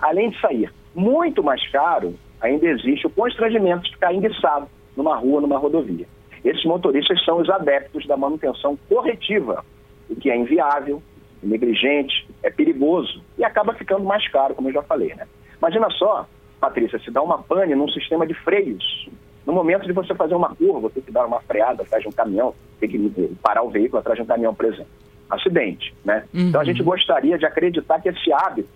Além 0.00 0.30
de 0.30 0.40
sair 0.40 0.72
muito 0.92 1.40
mais 1.40 1.64
caro, 1.70 2.16
ainda 2.40 2.66
existe 2.66 3.06
o 3.06 3.10
constrangimento 3.10 3.84
de 3.84 3.92
ficar 3.92 4.12
enguiçado 4.12 4.66
numa 4.96 5.14
rua, 5.14 5.40
numa 5.40 5.58
rodovia. 5.58 6.06
Esses 6.44 6.64
motoristas 6.64 7.24
são 7.24 7.38
os 7.38 7.48
adeptos 7.48 8.04
da 8.08 8.16
manutenção 8.16 8.76
corretiva, 8.88 9.64
o 10.10 10.16
que 10.16 10.28
é 10.28 10.36
inviável, 10.36 11.00
negligente, 11.40 12.28
é 12.42 12.50
perigoso 12.50 13.22
e 13.38 13.44
acaba 13.44 13.72
ficando 13.72 14.02
mais 14.02 14.26
caro, 14.32 14.56
como 14.56 14.68
eu 14.68 14.72
já 14.72 14.82
falei. 14.82 15.14
Né? 15.14 15.28
Imagina 15.60 15.88
só 15.90 16.26
Patrícia, 16.62 16.96
se 17.00 17.10
dá 17.10 17.20
uma 17.20 17.38
pane 17.38 17.74
num 17.74 17.88
sistema 17.88 18.24
de 18.24 18.34
freios. 18.34 19.10
No 19.44 19.52
momento 19.52 19.84
de 19.84 19.92
você 19.92 20.14
fazer 20.14 20.36
uma 20.36 20.54
curva, 20.54 20.78
você 20.78 20.94
tem 20.94 21.02
que 21.02 21.10
dar 21.10 21.26
uma 21.26 21.40
freada 21.40 21.82
atrás 21.82 22.04
de 22.04 22.08
um 22.08 22.12
caminhão, 22.12 22.54
tem 22.78 22.88
que 22.88 23.36
parar 23.42 23.64
o 23.64 23.68
veículo 23.68 23.98
atrás 23.98 24.16
de 24.16 24.22
um 24.22 24.26
caminhão, 24.26 24.54
por 24.54 24.66
exemplo. 24.66 24.86
Acidente, 25.28 25.92
né? 26.04 26.24
Uhum. 26.32 26.50
Então 26.50 26.60
a 26.60 26.64
gente 26.64 26.80
gostaria 26.80 27.36
de 27.36 27.44
acreditar 27.44 28.00
que 28.00 28.10
esse 28.10 28.32
hábito 28.32 28.68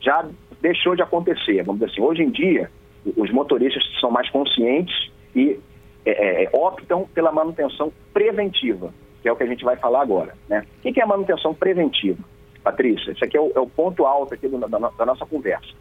já 0.00 0.26
deixou 0.60 0.96
de 0.96 1.02
acontecer. 1.02 1.62
Vamos 1.62 1.80
dizer 1.80 1.92
assim, 1.92 2.02
hoje 2.02 2.22
em 2.24 2.30
dia, 2.30 2.68
os 3.16 3.30
motoristas 3.30 3.80
são 4.00 4.10
mais 4.10 4.28
conscientes 4.30 5.12
e 5.32 5.56
é, 6.04 6.42
é, 6.42 6.50
optam 6.52 7.06
pela 7.14 7.30
manutenção 7.30 7.92
preventiva, 8.12 8.92
que 9.22 9.28
é 9.28 9.32
o 9.32 9.36
que 9.36 9.44
a 9.44 9.46
gente 9.46 9.62
vai 9.62 9.76
falar 9.76 10.02
agora. 10.02 10.34
Né? 10.48 10.66
O 10.78 10.92
que 10.92 10.98
é 10.98 11.04
a 11.04 11.06
manutenção 11.06 11.54
preventiva? 11.54 12.24
Patrícia, 12.64 13.12
esse 13.12 13.24
aqui 13.24 13.36
é 13.36 13.40
o, 13.40 13.52
é 13.54 13.60
o 13.60 13.68
ponto 13.68 14.04
alto 14.04 14.34
aqui 14.34 14.48
do, 14.48 14.58
da, 14.58 14.66
da 14.66 15.06
nossa 15.06 15.24
conversa. 15.24 15.78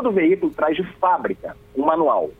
Todo 0.00 0.12
veículo 0.12 0.50
traz 0.50 0.74
de 0.74 0.82
fábrica 0.94 1.54
um 1.76 1.84
manual, 1.84 2.30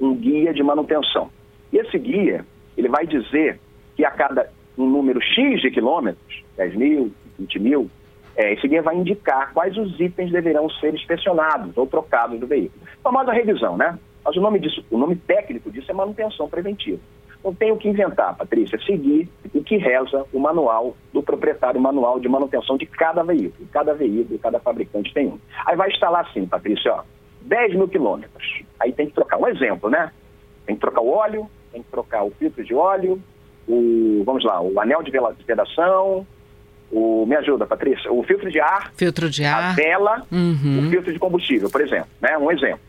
um 0.00 0.16
guia 0.16 0.52
de 0.52 0.64
manutenção. 0.64 1.30
E 1.72 1.78
esse 1.78 1.96
guia, 1.96 2.44
ele 2.76 2.88
vai 2.88 3.06
dizer 3.06 3.60
que 3.94 4.04
a 4.04 4.10
cada 4.10 4.50
um 4.76 4.84
número 4.84 5.22
X 5.22 5.60
de 5.60 5.70
quilômetros, 5.70 6.42
10 6.56 6.74
mil, 6.74 7.12
20 7.38 7.58
mil, 7.60 7.90
é, 8.34 8.54
esse 8.54 8.66
guia 8.66 8.82
vai 8.82 8.96
indicar 8.96 9.52
quais 9.54 9.76
os 9.76 10.00
itens 10.00 10.32
deverão 10.32 10.68
ser 10.68 10.92
inspecionados 10.92 11.76
ou 11.76 11.86
trocados 11.86 12.40
do 12.40 12.48
veículo. 12.48 12.84
Famosa 13.00 13.30
revisão, 13.30 13.76
né? 13.76 13.96
Mas 14.24 14.36
o 14.36 14.40
nome, 14.40 14.58
disso, 14.58 14.84
o 14.90 14.98
nome 14.98 15.14
técnico 15.14 15.70
disso 15.70 15.88
é 15.92 15.94
manutenção 15.94 16.48
preventiva. 16.48 16.98
Não 17.44 17.54
tenho 17.54 17.76
que 17.76 17.88
inventar, 17.88 18.34
Patrícia, 18.34 18.80
seguir 18.86 19.28
o 19.54 19.62
que 19.62 19.76
reza 19.76 20.24
o 20.32 20.40
manual 20.40 20.96
do 21.12 21.22
proprietário, 21.22 21.78
o 21.78 21.82
manual 21.82 22.18
de 22.18 22.26
manutenção 22.26 22.78
de 22.78 22.86
cada 22.86 23.22
veículo. 23.22 23.68
Cada 23.70 23.92
veículo, 23.92 24.38
cada 24.38 24.58
fabricante 24.58 25.12
tem 25.12 25.26
um. 25.26 25.38
Aí 25.66 25.76
vai 25.76 25.90
lá 26.00 26.20
assim, 26.20 26.46
Patrícia, 26.46 26.94
ó, 26.94 27.02
10 27.42 27.74
mil 27.74 27.86
quilômetros. 27.86 28.62
Aí 28.80 28.92
tem 28.92 29.08
que 29.08 29.14
trocar 29.14 29.36
um 29.36 29.46
exemplo, 29.46 29.90
né? 29.90 30.10
Tem 30.64 30.74
que 30.74 30.80
trocar 30.80 31.02
o 31.02 31.10
óleo, 31.10 31.46
tem 31.70 31.82
que 31.82 31.90
trocar 31.90 32.24
o 32.24 32.30
filtro 32.30 32.64
de 32.64 32.74
óleo, 32.74 33.20
o, 33.68 34.22
vamos 34.24 34.42
lá, 34.42 34.62
o 34.62 34.80
anel 34.80 35.02
de 35.02 35.10
vedação, 35.46 36.26
o, 36.90 37.26
me 37.26 37.36
ajuda, 37.36 37.66
Patrícia, 37.66 38.10
o 38.10 38.22
filtro 38.22 38.50
de 38.50 38.60
ar, 38.60 38.92
filtro 38.94 39.28
de 39.28 39.44
ar. 39.44 39.70
a 39.70 39.72
vela, 39.72 40.26
uhum. 40.30 40.86
o 40.86 40.90
filtro 40.90 41.12
de 41.12 41.18
combustível, 41.18 41.68
por 41.68 41.80
exemplo, 41.80 42.08
né? 42.20 42.38
Um 42.38 42.50
exemplo, 42.50 42.80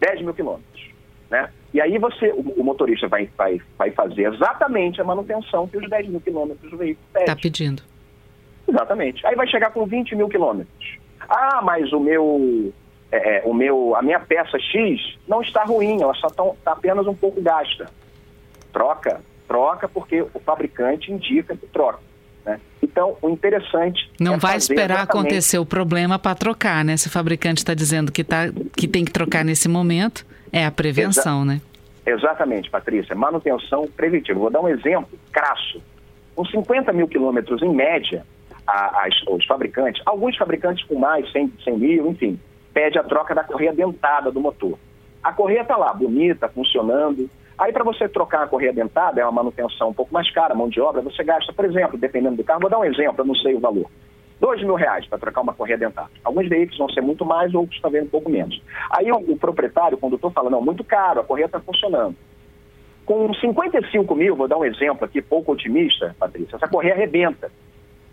10 0.00 0.22
mil 0.22 0.34
quilômetros, 0.34 0.90
né? 1.32 1.48
E 1.72 1.80
aí 1.80 1.96
você, 1.96 2.30
o, 2.30 2.60
o, 2.60 2.62
motorista 2.62 3.08
vai, 3.08 3.28
vai, 3.36 3.58
vai 3.78 3.90
fazer 3.90 4.30
exatamente 4.30 5.00
a 5.00 5.04
manutenção 5.04 5.66
que 5.66 5.78
os 5.78 5.88
10 5.88 6.08
mil 6.08 6.20
quilômetros 6.20 6.70
do 6.70 6.76
veículo 6.76 7.06
pede. 7.10 7.24
Está 7.24 7.36
pedindo. 7.40 7.82
Exatamente. 8.68 9.26
Aí 9.26 9.34
vai 9.34 9.48
chegar 9.48 9.70
com 9.70 9.86
20 9.86 10.14
mil 10.14 10.28
quilômetros. 10.28 10.98
Ah, 11.26 11.62
mas 11.64 11.90
o 11.92 11.98
meu, 11.98 12.70
é, 13.10 13.38
é, 13.38 13.42
o 13.46 13.54
meu, 13.54 13.96
a 13.96 14.02
minha 14.02 14.20
peça 14.20 14.58
X 14.58 15.18
não 15.26 15.40
está 15.40 15.64
ruim, 15.64 16.02
ela 16.02 16.12
só 16.14 16.26
está 16.26 16.44
tá 16.62 16.72
apenas 16.72 17.06
um 17.06 17.14
pouco 17.14 17.40
gasta. 17.40 17.86
Troca, 18.70 19.22
troca 19.48 19.88
porque 19.88 20.20
o 20.20 20.40
fabricante 20.44 21.10
indica 21.10 21.56
que 21.56 21.66
troca. 21.68 22.00
Então, 22.82 23.16
o 23.22 23.30
interessante. 23.30 24.10
Não 24.18 24.34
é 24.34 24.38
vai 24.38 24.56
esperar 24.56 24.98
exatamente... 24.98 25.10
acontecer 25.10 25.58
o 25.58 25.64
problema 25.64 26.18
para 26.18 26.34
trocar, 26.34 26.84
né? 26.84 26.96
Se 26.96 27.06
o 27.06 27.10
fabricante 27.10 27.58
está 27.58 27.74
dizendo 27.74 28.10
que, 28.10 28.24
tá, 28.24 28.50
que 28.76 28.88
tem 28.88 29.04
que 29.04 29.12
trocar 29.12 29.44
nesse 29.44 29.68
momento, 29.68 30.26
é 30.52 30.66
a 30.66 30.70
prevenção, 30.70 31.42
Exa... 31.42 31.44
né? 31.44 31.60
Exatamente, 32.04 32.68
Patrícia. 32.68 33.14
Manutenção 33.14 33.88
preventiva. 33.96 34.38
Vou 34.38 34.50
dar 34.50 34.60
um 34.60 34.68
exemplo 34.68 35.16
crasso. 35.30 35.80
Com 36.34 36.44
50 36.44 36.92
mil 36.92 37.06
quilômetros 37.06 37.62
em 37.62 37.72
média, 37.72 38.26
a, 38.66 39.06
as, 39.06 39.14
os 39.28 39.44
fabricantes, 39.46 40.02
alguns 40.04 40.36
fabricantes 40.36 40.84
com 40.86 40.98
mais, 40.98 41.30
100, 41.30 41.52
100 41.62 41.78
mil, 41.78 42.08
enfim, 42.08 42.38
pede 42.72 42.98
a 42.98 43.04
troca 43.04 43.34
da 43.34 43.44
correia 43.44 43.72
dentada 43.72 44.30
do 44.32 44.40
motor. 44.40 44.78
A 45.22 45.32
correia 45.32 45.60
está 45.60 45.76
lá, 45.76 45.92
bonita, 45.92 46.48
funcionando, 46.48 47.30
Aí, 47.58 47.72
para 47.72 47.84
você 47.84 48.08
trocar 48.08 48.44
a 48.44 48.48
correia 48.48 48.72
dentada, 48.72 49.20
é 49.20 49.24
uma 49.24 49.32
manutenção 49.32 49.90
um 49.90 49.94
pouco 49.94 50.12
mais 50.12 50.30
cara, 50.30 50.54
mão 50.54 50.68
de 50.68 50.80
obra, 50.80 51.02
você 51.02 51.22
gasta, 51.22 51.52
por 51.52 51.64
exemplo, 51.64 51.98
dependendo 51.98 52.36
do 52.36 52.44
carro, 52.44 52.60
vou 52.60 52.70
dar 52.70 52.78
um 52.78 52.84
exemplo, 52.84 53.16
eu 53.18 53.24
não 53.24 53.34
sei 53.34 53.54
o 53.54 53.60
valor. 53.60 53.86
Dois 54.40 54.60
mil 54.60 54.74
reais 54.74 55.06
para 55.06 55.18
trocar 55.18 55.42
uma 55.42 55.54
correia 55.54 55.78
dentada. 55.78 56.10
Alguns 56.24 56.48
veículos 56.48 56.78
vão 56.78 56.88
ser 56.90 57.00
muito 57.00 57.24
mais, 57.24 57.54
outros 57.54 57.80
talvez 57.80 58.04
um 58.04 58.08
pouco 58.08 58.28
menos. 58.28 58.60
Aí 58.90 59.12
o, 59.12 59.16
o 59.16 59.36
proprietário, 59.36 59.96
o 59.96 60.00
condutor, 60.00 60.32
fala, 60.32 60.50
não, 60.50 60.60
muito 60.60 60.82
caro, 60.82 61.20
a 61.20 61.24
correia 61.24 61.46
está 61.46 61.60
funcionando. 61.60 62.16
Com 63.04 63.32
55 63.34 64.14
mil, 64.14 64.34
vou 64.34 64.48
dar 64.48 64.58
um 64.58 64.64
exemplo 64.64 65.04
aqui, 65.04 65.22
pouco 65.22 65.52
otimista, 65.52 66.16
Patrícia, 66.18 66.56
essa 66.56 66.66
correia 66.66 66.94
arrebenta. 66.94 67.52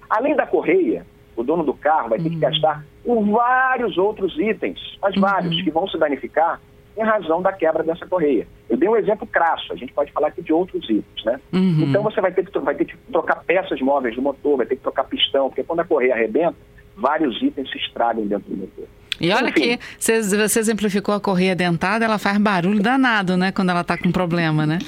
Além 0.10 0.36
da 0.36 0.46
correia, 0.46 1.06
o 1.36 1.44
dono 1.44 1.64
do 1.64 1.74
carro 1.74 2.10
vai 2.10 2.20
ter 2.20 2.30
que 2.30 2.36
uhum. 2.36 2.42
gastar 2.42 2.86
com 3.04 3.32
vários 3.32 3.98
outros 3.98 4.38
itens, 4.38 4.80
mas 5.02 5.16
vários, 5.16 5.58
uhum. 5.58 5.64
que 5.64 5.72
vão 5.72 5.88
se 5.88 5.98
danificar 5.98 6.60
em 7.00 7.04
razão 7.04 7.42
da 7.42 7.54
quebra 7.54 7.82
dessa 7.82 8.06
correia. 8.06 8.46
Eu 8.70 8.76
dei 8.76 8.90
um 8.90 8.96
exemplo 8.96 9.26
crasso, 9.26 9.72
a 9.72 9.76
gente 9.76 9.94
pode 9.94 10.12
falar 10.12 10.28
aqui 10.28 10.42
de 10.42 10.52
outros 10.52 10.84
itens, 10.84 11.24
né? 11.24 11.40
Uhum. 11.54 11.86
Então 11.88 12.04
você 12.04 12.20
vai 12.20 12.32
ter, 12.32 12.46
que, 12.46 12.60
vai 12.60 12.76
ter 12.76 12.86
que 12.86 12.98
trocar 13.10 13.38
peças 13.46 13.80
móveis 13.80 14.16
do 14.16 14.22
motor, 14.22 14.58
vai 14.58 14.66
ter 14.66 14.76
que 14.76 14.82
trocar 14.82 15.06
pistão, 15.06 15.48
porque 15.48 15.64
quando 15.64 15.80
a 15.80 15.86
correia 15.86 16.14
arrebenta, 16.14 16.56
vários 16.98 17.42
itens 17.42 17.72
se 17.72 17.78
estragam 17.78 18.28
dentro 18.28 18.54
do 18.54 18.58
motor. 18.58 18.86
E 19.20 19.32
olha 19.32 19.50
Enfim, 19.50 19.78
que 19.78 19.80
você, 19.98 20.22
você 20.22 20.60
exemplificou 20.60 21.16
a 21.16 21.20
correia 21.20 21.56
dentada, 21.56 22.04
ela 22.04 22.18
faz 22.18 22.38
barulho 22.38 22.82
danado, 22.82 23.38
né? 23.38 23.52
Quando 23.52 23.70
ela 23.70 23.82
está 23.82 23.98
com 23.98 24.12
problema, 24.12 24.66
né? 24.66 24.80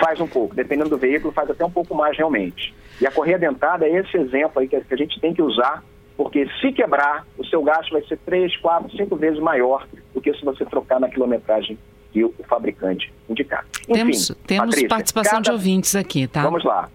Faz 0.00 0.20
um 0.20 0.26
pouco, 0.26 0.54
dependendo 0.54 0.90
do 0.90 0.98
veículo, 0.98 1.32
faz 1.32 1.50
até 1.50 1.64
um 1.64 1.70
pouco 1.70 1.94
mais 1.94 2.16
realmente. 2.16 2.74
E 3.00 3.06
a 3.06 3.10
correia 3.10 3.38
dentada 3.38 3.86
é 3.86 3.98
esse 3.98 4.16
exemplo 4.16 4.60
aí 4.60 4.68
que 4.68 4.76
a 4.76 4.96
gente 4.96 5.20
tem 5.20 5.34
que 5.34 5.42
usar 5.42 5.82
porque 6.22 6.48
se 6.60 6.70
quebrar, 6.70 7.26
o 7.36 7.44
seu 7.44 7.60
gasto 7.64 7.90
vai 7.90 8.02
ser 8.02 8.16
três, 8.18 8.56
quatro, 8.58 8.88
cinco 8.96 9.16
vezes 9.16 9.40
maior 9.40 9.88
do 10.14 10.20
que 10.20 10.32
se 10.34 10.44
você 10.44 10.64
trocar 10.64 11.00
na 11.00 11.08
quilometragem 11.08 11.76
que 12.12 12.24
o 12.24 12.32
fabricante 12.48 13.12
indicar. 13.28 13.66
Enfim, 13.88 13.92
temos 13.92 14.32
temos 14.46 14.66
Patrícia, 14.66 14.88
participação 14.88 15.32
cada... 15.32 15.42
de 15.42 15.50
ouvintes 15.50 15.96
aqui, 15.96 16.28
tá? 16.28 16.44
Vamos 16.44 16.62
lá. 16.62 16.88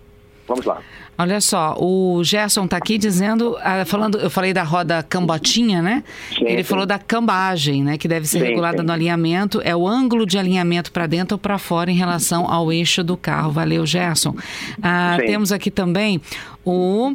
Vamos 0.48 0.66
lá. 0.66 0.82
Olha 1.18 1.42
só, 1.42 1.76
o 1.78 2.24
Gerson 2.24 2.63
está 2.63 2.78
aqui 2.78 2.98
dizendo, 2.98 3.58
ah, 3.60 3.84
falando, 3.84 4.18
eu 4.18 4.30
falei 4.30 4.54
da 4.54 4.63
roda 4.63 5.04
cambotinha, 5.04 5.82
né? 5.82 6.06
Sim, 6.30 6.46
Ele 6.46 6.63
sim. 6.63 6.70
falou 6.70 6.86
da 6.86 6.98
cambagem, 6.98 7.84
né? 7.84 7.98
Que 7.98 8.08
deve 8.08 8.26
ser 8.26 8.40
sim, 8.40 8.46
regulada 8.46 8.82
no 8.82 8.94
alinhamento. 8.94 9.60
É 9.62 9.76
o 9.76 9.86
ângulo 9.86 10.26
de 10.26 10.38
alinhamento 10.38 10.90
para 10.90 11.06
dentro 11.06 11.36
ou 11.36 11.40
para 11.40 11.58
fora 11.58 11.92
em 11.92 11.96
relação 11.96 12.50
ao 12.50 12.72
eixo 12.72 13.04
do 13.04 13.18
carro. 13.18 13.52
Valeu, 13.52 13.86
Gerson. 13.86 14.36
Ah, 14.82 15.18
temos 15.20 15.52
aqui 15.52 15.70
também 15.70 16.22
o 16.63 17.13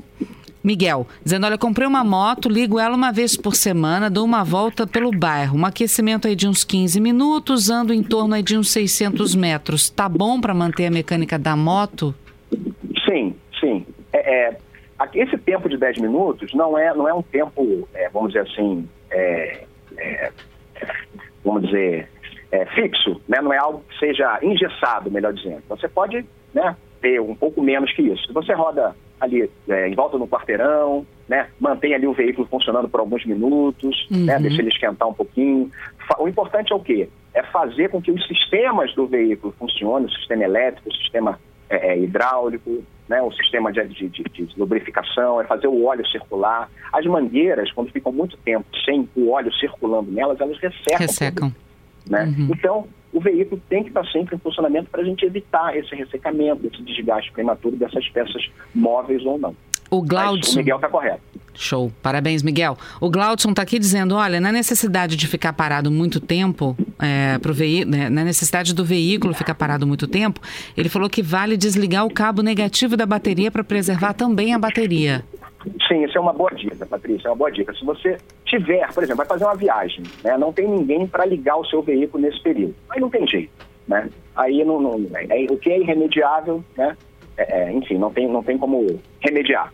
Miguel, 0.62 1.07
dizendo: 1.25 1.46
Olha, 1.46 1.59
comprei 1.59 1.87
uma 1.87 2.05
moto, 2.05 2.48
ligo 2.48 2.79
ela 2.79 2.94
uma 2.94 3.12
vez 3.12 3.37
por 3.37 3.55
semana, 3.55 4.09
dou 4.09 4.25
uma 4.25 4.44
volta 4.44 4.87
pelo 4.87 5.11
bairro. 5.11 5.59
Um 5.59 5.66
aquecimento 5.66 6.29
aí 6.29 6.37
de 6.37 6.46
uns 6.46 6.64
15 6.64 7.01
minutos, 7.01 7.70
ando 7.70 7.92
em 7.92 8.03
torno 8.03 8.35
aí 8.35 8.42
de 8.42 8.57
uns 8.57 8.70
600 8.70 9.35
metros. 9.35 9.90
Tá 9.90 10.09
bom 10.09 10.40
para 10.40 10.55
manter 10.55 10.87
a 10.87 10.90
mecânica 10.90 11.38
da 11.38 11.57
moto? 11.57 12.14
Sim, 13.05 13.35
sim. 13.59 13.85
É, 14.12 14.51
é, 14.51 14.57
esse 15.14 15.37
tempo 15.38 15.68
de 15.68 15.77
10 15.77 15.98
minutos 15.98 16.53
não 16.55 16.79
é, 16.79 16.94
não 16.94 17.09
é 17.09 17.14
um 17.14 17.22
tempo, 17.22 17.88
é, 17.94 18.09
vamos 18.11 18.33
dizer 18.33 18.46
assim, 18.48 18.88
é, 19.11 19.64
é, 19.96 20.33
vamos 21.44 21.62
dizer, 21.62 22.09
é, 22.51 22.66
fixo, 22.66 23.20
né? 23.29 23.40
não 23.40 23.53
é 23.53 23.59
algo 23.59 23.83
que 23.88 23.98
seja 23.98 24.38
engessado, 24.42 25.11
melhor 25.11 25.33
dizendo. 25.33 25.62
Você 25.68 25.88
pode 25.88 26.25
né, 26.55 26.77
ter 27.01 27.20
um 27.20 27.35
pouco 27.35 27.62
menos 27.62 27.92
que 27.92 28.03
isso. 28.03 28.27
Se 28.27 28.33
você 28.33 28.53
roda 28.53 28.94
ali 29.22 29.48
é, 29.68 29.88
em 29.88 29.94
volta 29.94 30.18
no 30.18 30.26
quarteirão, 30.26 31.06
né? 31.28 31.48
Mantém 31.61 31.94
ali 31.94 32.06
o 32.06 32.12
veículo 32.12 32.46
funcionando 32.48 32.88
por 32.88 32.98
alguns 32.98 33.24
minutos, 33.24 34.06
né? 34.11 34.18
uhum. 34.18 34.24
né? 34.26 34.38
Deixa 34.40 34.61
ele 34.61 34.68
esquentar 34.68 35.08
um 35.08 35.14
pouquinho. 35.14 35.70
O 36.18 36.26
importante 36.26 36.72
é 36.72 36.76
o 36.76 36.80
quê? 36.80 37.08
É 37.32 37.42
fazer 37.44 37.88
com 37.88 38.02
que 38.02 38.11
os 38.11 38.26
sistemas 38.26 38.92
do 38.94 39.06
veículo 39.06 39.54
funcionem, 39.58 40.08
o 40.08 40.11
sistema 40.11 40.42
elétrico, 40.42 40.88
o 40.88 40.94
sistema 40.94 41.38
é, 41.70 41.92
é, 41.92 41.98
hidráulico, 41.98 42.82
né? 43.08 43.22
o 43.22 43.30
sistema 43.32 43.72
de, 43.72 43.85
de, 43.85 44.08
de, 44.08 44.22
de, 44.24 44.48
lubrificação, 44.58 45.40
é 45.40 45.44
fazer 45.44 45.68
o 45.68 45.85
óleo 45.85 46.06
circular. 46.08 46.68
As 46.92 47.06
mangueiras, 47.06 47.70
quando 47.70 47.92
ficam 47.92 48.11
muito 48.11 48.37
tempo 48.38 48.66
sem 48.85 49.08
o 49.14 49.30
óleo 49.30 49.52
circulando 49.54 50.11
nelas, 50.11 50.40
elas 50.40 50.58
ressecam. 50.58 50.98
Ressecam. 50.98 51.54
Né? 52.11 52.24
Uhum. 52.24 52.48
Então, 52.50 52.88
o 53.12 53.20
veículo 53.20 53.61
tem 53.68 53.83
que 53.83 53.90
estar 53.90 54.05
sempre 54.07 54.37
em 54.37 54.38
funcionamento 54.38 54.90
para 54.90 55.03
a 55.03 55.05
gente 55.05 55.25
evitar 55.25 55.77
esse 55.77 55.94
ressecamento, 55.94 56.66
esse 56.66 56.83
desgaste 56.83 57.31
prematuro 57.33 57.77
dessas 57.77 58.09
peças 58.09 58.51
móveis 58.75 59.25
ou 59.25 59.38
não. 59.38 59.55
O 59.90 60.01
Glaudson. 60.01 60.55
o 60.55 60.57
Miguel 60.57 60.77
está 60.77 60.88
correto. 60.88 61.20
Show. 61.55 61.92
Parabéns, 62.03 62.42
Miguel. 62.42 62.79
O 62.98 63.11
Glaudson 63.11 63.51
está 63.51 63.61
aqui 63.61 63.79
dizendo: 63.79 64.14
olha, 64.14 64.40
na 64.40 64.51
necessidade 64.51 65.16
de 65.16 65.29
ficar 65.29 65.53
parado 65.53 65.90
muito 65.90 66.18
tempo, 66.18 66.75
é, 66.98 67.38
pro 67.38 67.55
né, 67.87 68.09
na 68.09 68.25
necessidade 68.25 68.75
do 68.75 68.83
veículo 68.83 69.35
ficar 69.35 69.55
parado 69.55 69.87
muito 69.87 70.07
tempo, 70.07 70.40
ele 70.75 70.88
falou 70.88 71.11
que 71.11 71.22
vale 71.22 71.59
desligar 71.59 72.07
o 72.07 72.11
cabo 72.11 72.42
negativo 72.42 72.96
da 72.96 73.05
bateria 73.05 73.51
para 73.51 73.62
preservar 73.62 74.14
também 74.14 74.55
a 74.55 74.59
bateria. 74.59 75.22
Sim, 75.88 76.05
isso 76.05 76.16
é 76.16 76.20
uma 76.20 76.33
boa 76.33 76.51
dica, 76.51 76.85
Patrícia, 76.87 77.29
é 77.29 77.31
uma 77.31 77.37
boa 77.37 77.51
dica. 77.51 77.72
Se 77.75 77.85
você 77.85 78.16
tiver, 78.44 78.92
por 78.92 79.03
exemplo, 79.03 79.18
vai 79.18 79.27
fazer 79.27 79.44
uma 79.44 79.55
viagem, 79.55 80.03
né, 80.25 80.37
não 80.37 80.53
tem 80.53 80.68
ninguém 80.68 81.07
para 81.07 81.25
ligar 81.25 81.57
o 81.57 81.64
seu 81.64 81.83
veículo 81.83 82.22
nesse 82.22 82.42
período, 82.42 82.75
aí 82.90 83.01
não 83.01 83.11
tem 83.11 83.27
jeito, 83.27 83.53
né? 83.87 84.09
Aí 84.35 84.64
não, 84.64 84.81
não 84.81 84.94
é, 85.14 85.46
o 85.51 85.57
que 85.57 85.70
é 85.70 85.79
irremediável, 85.79 86.64
né? 86.77 86.96
É, 87.37 87.62
é, 87.62 87.72
enfim, 87.72 87.96
não 87.98 88.12
tem, 88.12 88.29
não 88.29 88.42
tem 88.42 88.59
como 88.59 89.01
remediar. 89.20 89.72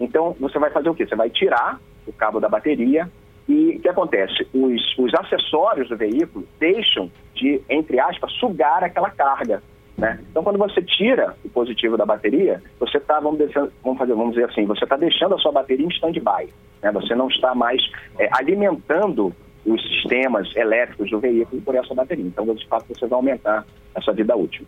Então, 0.00 0.36
você 0.38 0.58
vai 0.58 0.70
fazer 0.70 0.88
o 0.88 0.94
quê? 0.94 1.06
Você 1.06 1.16
vai 1.16 1.30
tirar 1.30 1.80
o 2.06 2.12
cabo 2.12 2.40
da 2.40 2.48
bateria 2.48 3.10
e 3.48 3.76
o 3.76 3.80
que 3.80 3.88
acontece? 3.88 4.46
Os, 4.52 4.98
os 4.98 5.14
acessórios 5.14 5.88
do 5.88 5.96
veículo 5.96 6.46
deixam 6.58 7.10
de, 7.34 7.60
entre 7.68 7.98
aspas, 7.98 8.32
sugar 8.32 8.84
aquela 8.84 9.10
carga 9.10 9.62
né? 9.98 10.18
Então, 10.30 10.44
quando 10.44 10.58
você 10.58 10.80
tira 10.80 11.34
o 11.44 11.48
positivo 11.48 11.96
da 11.96 12.06
bateria, 12.06 12.62
você 12.78 12.98
está, 12.98 13.18
vamos, 13.18 13.40
vamos, 13.82 13.98
fazer, 13.98 14.14
vamos 14.14 14.34
dizer 14.34 14.48
assim, 14.48 14.64
você 14.64 14.84
está 14.84 14.96
deixando 14.96 15.34
a 15.34 15.38
sua 15.38 15.50
bateria 15.50 15.84
em 15.84 15.90
stand-by. 15.90 16.48
Né? 16.80 16.92
Você 16.92 17.16
não 17.16 17.28
está 17.28 17.52
mais 17.52 17.82
é, 18.16 18.28
alimentando 18.32 19.34
os 19.66 19.82
sistemas 19.88 20.54
elétricos 20.54 21.10
do 21.10 21.18
veículo 21.18 21.60
por 21.62 21.74
essa 21.74 21.92
bateria. 21.94 22.24
Então, 22.24 22.46
de 22.54 22.66
fato, 22.68 22.86
você 22.88 23.06
vai 23.06 23.16
aumentar 23.16 23.66
essa 23.92 24.12
vida 24.12 24.36
útil. 24.36 24.64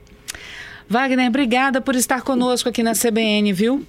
Wagner, 0.89 1.29
obrigada 1.29 1.81
por 1.81 1.95
estar 1.95 2.23
conosco 2.23 2.69
aqui 2.69 2.83
na 2.83 2.93
CBN, 2.93 3.53
viu? 3.53 3.87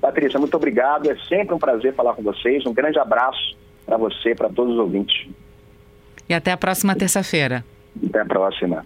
Patrícia, 0.00 0.40
muito 0.40 0.56
obrigado. 0.56 1.10
É 1.10 1.16
sempre 1.28 1.54
um 1.54 1.58
prazer 1.58 1.94
falar 1.94 2.14
com 2.14 2.22
vocês. 2.22 2.64
Um 2.64 2.72
grande 2.72 2.98
abraço 2.98 3.54
para 3.84 3.98
você, 3.98 4.34
para 4.34 4.48
todos 4.48 4.72
os 4.72 4.78
ouvintes. 4.78 5.28
E 6.26 6.32
até 6.32 6.50
a 6.50 6.56
próxima 6.56 6.96
terça-feira. 6.96 7.62
Até 8.08 8.20
a 8.22 8.24
próxima. 8.24 8.80